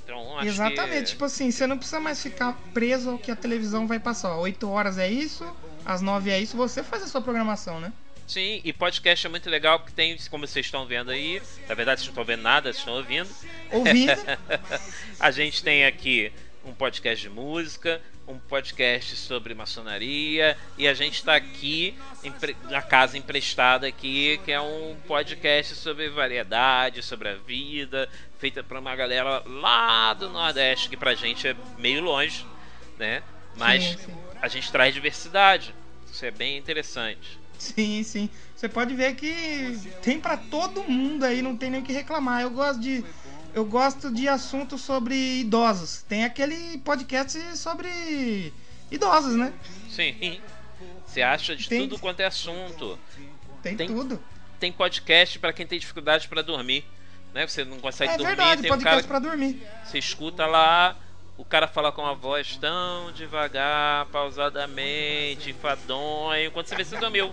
Então, 0.03 0.37
acho 0.39 0.49
Exatamente, 0.49 1.05
que... 1.05 1.11
tipo 1.11 1.25
assim, 1.25 1.53
você 1.53 1.69
não 1.69 1.79
precisa 1.79 2.01
mais 2.01 2.21
ficar 2.21 2.59
preso 2.75 3.11
ao 3.11 3.19
que 3.19 3.31
a 3.31 3.37
televisão 3.37 3.87
vai 3.87 4.01
passar. 4.01 4.37
Ó, 4.37 4.41
8 4.41 4.69
horas 4.69 4.99
é 4.99 5.09
isso, 5.09 5.47
às 5.85 6.03
9 6.03 6.31
é 6.31 6.41
isso, 6.41 6.57
você 6.57 6.83
faz 6.83 7.05
a 7.05 7.07
sua 7.07 7.21
programação, 7.21 7.79
né? 7.79 7.93
Sim, 8.27 8.61
e 8.65 8.73
podcast 8.73 9.25
é 9.25 9.31
muito 9.31 9.49
legal 9.49 9.79
porque 9.79 9.93
tem, 9.95 10.17
como 10.29 10.47
vocês 10.47 10.67
estão 10.67 10.85
vendo 10.85 11.11
aí, 11.11 11.41
na 11.69 11.75
verdade 11.75 12.01
vocês 12.01 12.09
não 12.09 12.13
estão 12.13 12.25
vendo 12.25 12.43
nada, 12.43 12.73
vocês 12.73 12.79
estão 12.79 12.95
ouvindo. 12.95 13.29
Ouvindo. 13.71 14.13
a 15.21 15.31
gente 15.31 15.63
tem 15.63 15.87
aqui 15.87 16.33
um 16.65 16.73
podcast 16.73 17.23
de 17.23 17.31
música, 17.31 18.01
um 18.27 18.39
podcast 18.39 19.17
sobre 19.17 19.55
maçonaria 19.55 20.57
e 20.77 20.87
a 20.87 20.95
gente 20.95 21.15
está 21.15 21.35
aqui 21.35 21.95
na 22.69 22.83
casa 22.83 23.17
emprestada 23.17 23.87
aqui, 23.87 24.39
que 24.45 24.53
é 24.53 24.61
um 24.61 24.97
podcast 25.07 25.75
sobre 25.75 26.11
variedade, 26.11 27.03
sobre 27.03 27.29
a 27.29 27.35
vida, 27.35 28.09
feita 28.39 28.63
para 28.63 28.79
uma 28.79 28.95
galera 28.95 29.43
lá 29.47 30.13
do 30.15 30.29
Nordeste, 30.29 30.89
que 30.89 30.97
pra 30.97 31.15
gente 31.15 31.49
é 31.49 31.57
meio 31.79 32.03
longe, 32.03 32.45
né? 32.99 33.23
Mas 33.57 33.85
Sim, 33.85 33.97
sim. 33.97 34.15
a 34.41 34.49
gente 34.49 34.71
traz 34.71 34.95
diversidade. 34.95 35.75
Isso 36.13 36.25
é 36.25 36.31
bem 36.31 36.59
interessante. 36.59 37.39
Sim, 37.59 38.03
sim. 38.05 38.31
Você 38.55 38.69
pode 38.69 38.95
ver 38.95 39.15
que 39.17 39.79
tem 40.03 40.21
pra 40.21 40.37
todo 40.37 40.83
mundo 40.85 41.25
aí, 41.25 41.43
não 41.43 41.57
tem 41.57 41.71
nem 41.71 41.81
o 41.81 41.85
que 41.85 41.93
reclamar. 41.93 42.43
Eu 42.43 42.51
gosto 42.51 42.81
de 42.81 43.05
eu 43.59 43.65
gosto 43.65 44.11
de 44.13 44.29
assuntos 44.29 44.81
sobre 44.83 45.15
idosos. 45.41 46.03
Tem 46.09 46.25
aquele 46.25 46.79
podcast 46.79 47.39
sobre 47.57 48.53
idosos, 48.91 49.35
né? 49.35 49.53
Sim. 49.91 50.41
Você 51.05 51.23
acha 51.23 51.57
de 51.57 51.69
Tem- 51.69 51.81
tudo 51.81 51.99
quanto 51.99 52.21
é 52.21 52.27
assunto. 52.27 52.97
Tem, 53.63 53.77
Tem- 53.77 53.89
tudo. 53.89 54.23
Tem 54.61 54.71
podcast 54.73 55.39
pra 55.41 55.53
quem 55.53 55.67
tem 55.67 55.79
dificuldade 55.79 56.29
pra 56.29 56.41
dormir. 56.41 56.85
Né? 57.35 57.47
Você 57.47 57.65
não 57.65 57.79
consegue 57.81 58.13
É 58.13 58.17
dormir, 58.17 58.37
verdade, 58.37 58.63
tem 58.63 58.71
um 58.71 58.75
podcast 58.75 59.07
cara 59.09 59.21
pra 59.21 59.29
dormir. 59.29 59.61
Você 59.85 59.99
escuta 59.99 60.47
lá, 60.47 60.97
o 61.37 61.45
cara 61.45 61.67
fala 61.67 61.91
com 61.93 62.03
uma 62.03 62.15
voz 62.15 62.57
tão 62.57 63.11
devagar, 63.13 64.07
pausadamente, 64.07 65.51
enfadonho, 65.51 66.51
quando 66.53 66.67
você 66.67 66.77
vê, 66.77 66.85
você 66.85 66.97
dormiu. 66.97 67.33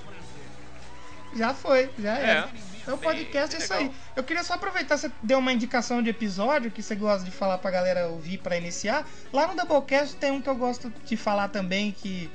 Já 1.35 1.53
foi, 1.53 1.89
já 1.99 2.17
é. 2.17 2.23
É. 2.31 2.49
Então 2.85 2.93
o 2.93 2.97
Bem 2.97 3.09
podcast 3.09 3.55
é 3.55 3.59
isso 3.59 3.73
aí. 3.73 3.91
Eu 4.15 4.23
queria 4.23 4.43
só 4.43 4.53
aproveitar, 4.53 4.95
você 4.95 5.11
deu 5.23 5.39
uma 5.39 5.51
indicação 5.51 6.03
de 6.03 6.11
episódio 6.11 6.69
que 6.69 6.83
você 6.83 6.93
gosta 6.93 7.25
de 7.25 7.31
falar 7.31 7.57
pra 7.57 7.71
galera 7.71 8.07
ouvir 8.09 8.37
pra 8.37 8.55
iniciar. 8.55 9.07
Lá 9.33 9.47
no 9.47 9.55
Doublecast 9.55 10.15
tem 10.17 10.31
um 10.31 10.39
que 10.39 10.47
eu 10.47 10.55
gosto 10.55 10.93
de 11.03 11.17
falar 11.17 11.47
também, 11.47 11.91
que 11.91 12.29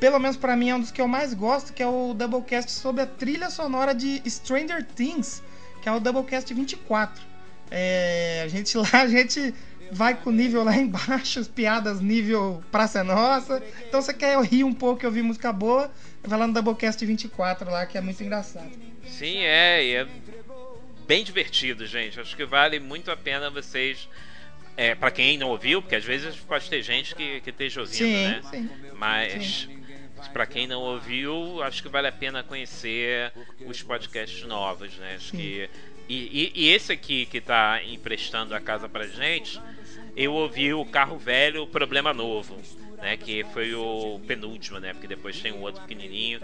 pelo 0.00 0.18
menos 0.18 0.36
pra 0.36 0.56
mim 0.56 0.70
é 0.70 0.74
um 0.74 0.80
dos 0.80 0.90
que 0.90 1.00
eu 1.00 1.06
mais 1.06 1.32
gosto, 1.32 1.72
que 1.72 1.80
é 1.80 1.86
o 1.86 2.12
Doublecast 2.12 2.72
sobre 2.72 3.02
a 3.02 3.06
trilha 3.06 3.48
sonora 3.48 3.94
de 3.94 4.20
Stranger 4.28 4.84
Things, 4.84 5.40
que 5.80 5.88
é 5.88 5.92
o 5.92 6.00
Doublecast 6.00 6.52
24. 6.52 7.22
É, 7.70 8.42
a 8.44 8.48
gente 8.48 8.74
lá, 8.76 8.88
a 8.94 9.06
gente 9.06 9.54
vai 9.92 10.16
com 10.16 10.30
o 10.30 10.32
nível 10.32 10.64
lá 10.64 10.76
embaixo, 10.76 11.38
as 11.38 11.46
piadas 11.46 12.00
nível 12.00 12.64
Praça 12.72 12.98
é 12.98 13.02
Nossa. 13.04 13.62
Então 13.86 14.02
você 14.02 14.12
quer 14.12 14.36
rir 14.42 14.64
um 14.64 14.72
pouco 14.72 15.04
e 15.04 15.06
ouvir 15.06 15.22
música 15.22 15.52
boa, 15.52 15.88
vai 16.24 16.36
lá 16.36 16.48
no 16.48 16.52
Doublecast 16.52 17.06
24 17.06 17.70
lá, 17.70 17.86
que 17.86 17.96
é 17.96 18.00
muito 18.00 18.20
engraçado. 18.24 18.93
Sim, 19.06 19.38
é, 19.38 19.84
e 19.84 19.94
é 19.94 20.06
bem 21.06 21.24
divertido, 21.24 21.86
gente. 21.86 22.18
Acho 22.20 22.34
que 22.36 22.44
vale 22.44 22.78
muito 22.80 23.10
a 23.10 23.16
pena 23.16 23.50
vocês. 23.50 24.08
É, 24.76 24.92
para 24.92 25.10
quem 25.12 25.38
não 25.38 25.50
ouviu, 25.50 25.80
porque 25.80 25.94
às 25.94 26.04
vezes 26.04 26.34
pode 26.36 26.68
ter 26.68 26.82
gente 26.82 27.14
que, 27.14 27.40
que 27.42 27.50
esteja 27.50 27.80
ouvindo, 27.80 27.96
Sim, 27.96 28.22
né? 28.24 28.40
sim. 28.42 28.68
Mas 28.92 29.68
para 30.32 30.46
quem 30.46 30.66
não 30.66 30.80
ouviu, 30.82 31.62
acho 31.62 31.80
que 31.80 31.88
vale 31.88 32.08
a 32.08 32.12
pena 32.12 32.42
conhecer 32.42 33.32
os 33.64 33.82
podcasts 33.82 34.42
novos, 34.42 34.96
né? 34.96 35.14
Acho 35.14 35.30
Sim. 35.30 35.36
que 35.36 35.70
e, 36.08 36.16
e- 36.16 36.52
e 36.54 36.68
esse 36.70 36.92
aqui 36.92 37.24
que 37.26 37.40
tá 37.40 37.80
emprestando 37.84 38.52
a 38.54 38.60
casa 38.60 38.88
pra 38.88 39.06
gente, 39.06 39.60
eu 40.16 40.32
ouvi 40.34 40.74
o 40.74 40.84
carro 40.84 41.18
velho, 41.18 41.62
o 41.62 41.66
problema 41.68 42.12
novo, 42.12 42.60
né? 43.00 43.16
Que 43.16 43.44
foi 43.44 43.74
o 43.74 44.20
penúltimo, 44.26 44.80
né? 44.80 44.92
Porque 44.92 45.06
depois 45.06 45.38
tem 45.40 45.52
um 45.52 45.60
outro 45.62 45.82
pequenininho. 45.82 46.40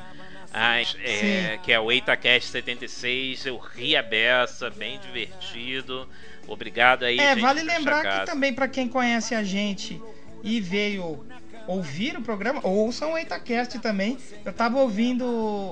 Mas, 0.53 0.97
é, 1.05 1.59
que 1.63 1.73
é 1.73 1.79
o 1.79 1.93
EitaCast 1.93 2.51
76, 2.51 3.47
eu 3.47 3.57
ri 3.57 3.97
a 3.97 4.03
beça, 4.03 4.69
bem 4.71 4.99
divertido. 4.99 6.09
Obrigado 6.47 7.05
aí, 7.05 7.19
É, 7.19 7.35
gente, 7.35 7.41
vale 7.41 7.63
lembrar 7.63 8.21
que 8.21 8.27
também 8.27 8.53
pra 8.53 8.67
quem 8.67 8.89
conhece 8.89 9.35
a 9.35 9.45
gente 9.45 10.01
e 10.43 10.61
veio 10.61 11.25
ouvir 11.67 12.17
o 12.17 12.23
programa, 12.23 12.61
ouçam 12.67 13.13
o 13.13 13.19
EitaCast 13.19 13.79
também. 13.79 14.19
Eu 14.45 14.53
tava 14.53 14.79
ouvindo 14.81 15.25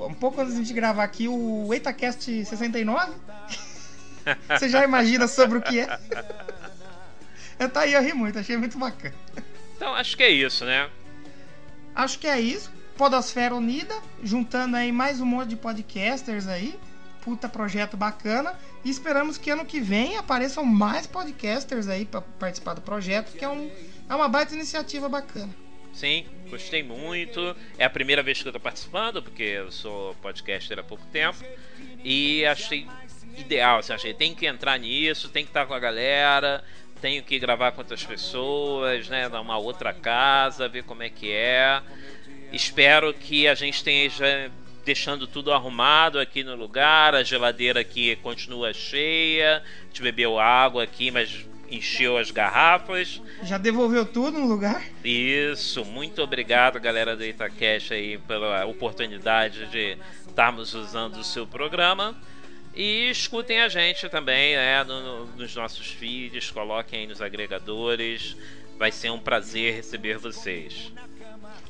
um 0.06 0.14
pouco 0.14 0.40
antes 0.40 0.64
de 0.64 0.72
gravar 0.72 1.02
aqui 1.02 1.26
o 1.26 1.72
EitaCast 1.72 2.44
69. 2.44 3.12
Você 4.48 4.68
já 4.68 4.84
imagina 4.84 5.26
sobre 5.26 5.58
o 5.58 5.62
que 5.62 5.80
é? 5.80 5.98
Eu 7.58 7.68
tá 7.68 7.80
aí, 7.80 7.92
eu 7.92 8.00
ri 8.00 8.12
muito, 8.12 8.38
achei 8.38 8.56
muito 8.56 8.78
bacana. 8.78 9.14
Então, 9.74 9.92
acho 9.92 10.16
que 10.16 10.22
é 10.22 10.30
isso, 10.30 10.64
né? 10.64 10.88
Acho 11.92 12.16
que 12.20 12.28
é 12.28 12.40
isso. 12.40 12.70
Podosfera 12.98 13.54
Unida, 13.54 13.94
juntando 14.24 14.76
aí 14.76 14.90
mais 14.90 15.20
um 15.20 15.24
monte 15.24 15.50
de 15.50 15.56
podcasters 15.56 16.48
aí. 16.48 16.74
Puta 17.22 17.48
projeto 17.48 17.96
bacana. 17.96 18.58
E 18.84 18.90
esperamos 18.90 19.38
que 19.38 19.50
ano 19.50 19.64
que 19.64 19.80
vem 19.80 20.16
apareçam 20.16 20.64
mais 20.64 21.06
podcasters 21.06 21.86
aí 21.86 22.04
pra 22.04 22.20
participar 22.20 22.74
do 22.74 22.80
projeto, 22.80 23.38
que 23.38 23.44
é, 23.44 23.48
um, 23.48 23.70
é 24.08 24.14
uma 24.16 24.28
baita 24.28 24.52
iniciativa 24.52 25.08
bacana. 25.08 25.54
Sim, 25.92 26.26
gostei 26.50 26.82
muito. 26.82 27.54
É 27.78 27.84
a 27.84 27.90
primeira 27.90 28.20
vez 28.20 28.42
que 28.42 28.48
eu 28.48 28.52
tô 28.52 28.58
participando, 28.58 29.22
porque 29.22 29.44
eu 29.44 29.70
sou 29.70 30.16
podcaster 30.16 30.80
há 30.80 30.82
pouco 30.82 31.06
tempo. 31.12 31.38
E 32.02 32.44
achei 32.46 32.84
ideal, 33.36 33.78
assim, 33.78 33.92
achei, 33.92 34.12
tem 34.12 34.34
que 34.34 34.44
entrar 34.44 34.76
nisso, 34.76 35.28
tem 35.28 35.44
que 35.44 35.50
estar 35.50 35.66
com 35.66 35.74
a 35.74 35.78
galera, 35.78 36.64
tenho 37.00 37.22
que 37.22 37.38
gravar 37.38 37.70
com 37.70 37.80
outras 37.80 38.02
pessoas, 38.02 39.08
né? 39.08 39.28
Numa 39.28 39.56
outra 39.56 39.94
casa, 39.94 40.68
ver 40.68 40.82
como 40.82 41.04
é 41.04 41.08
que 41.08 41.30
é. 41.30 41.80
Espero 42.52 43.12
que 43.12 43.46
a 43.46 43.54
gente 43.54 43.74
esteja 43.74 44.50
deixando 44.84 45.26
tudo 45.26 45.52
arrumado 45.52 46.18
aqui 46.18 46.42
no 46.42 46.54
lugar, 46.54 47.14
a 47.14 47.22
geladeira 47.22 47.80
aqui 47.80 48.16
continua 48.16 48.72
cheia, 48.72 49.58
a 49.58 49.84
gente 49.86 50.00
bebeu 50.00 50.38
água 50.38 50.82
aqui, 50.84 51.10
mas 51.10 51.44
encheu 51.70 52.16
as 52.16 52.30
garrafas. 52.30 53.20
Já 53.42 53.58
devolveu 53.58 54.06
tudo 54.06 54.38
no 54.38 54.46
lugar? 54.46 54.82
Isso, 55.04 55.84
muito 55.84 56.22
obrigado, 56.22 56.80
galera 56.80 57.14
do 57.14 57.22
Itacash 57.22 57.92
aí 57.92 58.16
pela 58.16 58.64
oportunidade 58.64 59.66
de 59.66 59.98
estarmos 60.26 60.72
usando 60.72 61.16
o 61.16 61.24
seu 61.24 61.46
programa. 61.46 62.16
E 62.74 63.10
escutem 63.10 63.60
a 63.60 63.68
gente 63.68 64.08
também, 64.08 64.56
né, 64.56 64.82
no- 64.84 65.26
nos 65.36 65.54
nossos 65.54 65.88
feeds, 65.88 66.50
coloquem 66.50 67.00
aí 67.00 67.06
nos 67.06 67.20
agregadores. 67.20 68.34
Vai 68.78 68.92
ser 68.92 69.10
um 69.10 69.18
prazer 69.18 69.74
receber 69.74 70.16
vocês. 70.16 70.90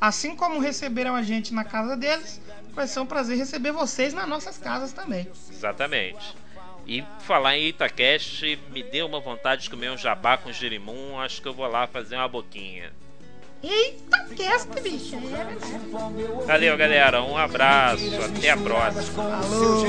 Assim 0.00 0.36
como 0.36 0.60
receberam 0.60 1.14
a 1.14 1.22
gente 1.22 1.52
na 1.52 1.64
casa 1.64 1.96
deles, 1.96 2.40
vai 2.72 2.86
ser 2.86 3.00
um 3.00 3.06
prazer 3.06 3.36
receber 3.36 3.72
vocês 3.72 4.14
nas 4.14 4.28
nossas 4.28 4.58
casas 4.58 4.92
também. 4.92 5.28
Exatamente. 5.50 6.36
E 6.86 7.04
falar 7.20 7.58
em 7.58 7.68
Itacast, 7.68 8.58
me 8.70 8.82
deu 8.82 9.06
uma 9.06 9.20
vontade 9.20 9.64
de 9.64 9.70
comer 9.70 9.90
um 9.90 9.98
jabá 9.98 10.38
com 10.38 10.52
girimum. 10.52 11.20
Acho 11.20 11.42
que 11.42 11.48
eu 11.48 11.52
vou 11.52 11.66
lá 11.66 11.86
fazer 11.86 12.16
uma 12.16 12.28
boquinha. 12.28 12.92
Eita, 13.62 14.28
cast, 14.36 14.68
bicho. 14.80 15.16
Valeu, 16.46 16.76
galera. 16.76 17.22
Um 17.22 17.36
abraço. 17.36 18.04
Até 18.24 18.50
a 18.50 18.56
próxima. 18.56 19.36
Alô, 19.36 19.84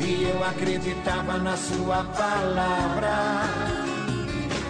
e 0.00 0.24
eu 0.24 0.44
acreditava 0.44 1.38
na 1.38 1.56
sua 1.56 2.04
palavra 2.04 3.42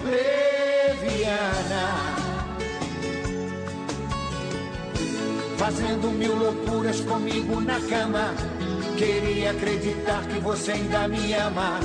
leviana. 0.05 2.16
Fazendo 5.57 6.11
mil 6.11 6.35
loucuras 6.37 7.01
comigo 7.01 7.61
na 7.61 7.81
cama. 7.81 8.35
Queria 8.99 9.51
acreditar 9.51 10.23
que 10.27 10.39
você 10.41 10.73
ainda 10.73 11.09
me 11.09 11.33
ama. 11.35 11.81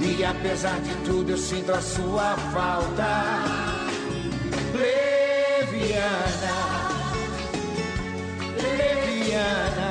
E 0.00 0.24
apesar 0.24 0.78
de 0.80 0.94
tudo, 1.06 1.30
eu 1.30 1.38
sinto 1.38 1.72
a 1.72 1.80
sua 1.80 2.36
falta. 2.52 3.04
Leviana. 4.74 6.14
Leviana. 8.60 9.90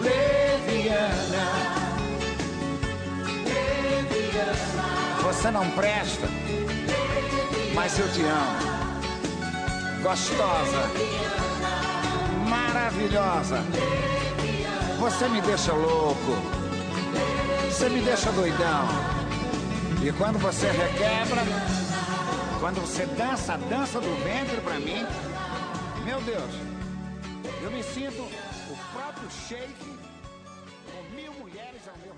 Leviana. 0.00 1.46
Leviana. 3.44 5.22
Você 5.22 5.50
não 5.50 5.70
presta, 5.70 6.28
mas 7.74 7.98
eu 7.98 8.08
te 8.12 8.22
amo. 8.22 8.75
Gostosa, 10.02 10.90
maravilhosa. 12.48 13.62
Você 14.98 15.28
me 15.28 15.40
deixa 15.40 15.72
louco, 15.72 16.32
você 17.64 17.88
me 17.88 18.00
deixa 18.00 18.30
doidão. 18.32 18.88
E 20.02 20.12
quando 20.12 20.38
você 20.38 20.70
requebra, 20.70 21.42
quando 22.60 22.80
você 22.80 23.06
dança 23.06 23.54
a 23.54 23.56
dança 23.56 24.00
do 24.00 24.24
ventre 24.24 24.60
pra 24.60 24.78
mim, 24.78 25.06
meu 26.04 26.20
Deus, 26.22 26.50
eu 27.62 27.70
me 27.70 27.82
sinto 27.82 28.22
o 28.22 28.76
próprio 28.92 29.28
shake 29.48 29.98
com 30.92 31.14
mil 31.14 31.32
mulheres 31.34 31.82
ao 31.88 31.96
meu 31.98 32.14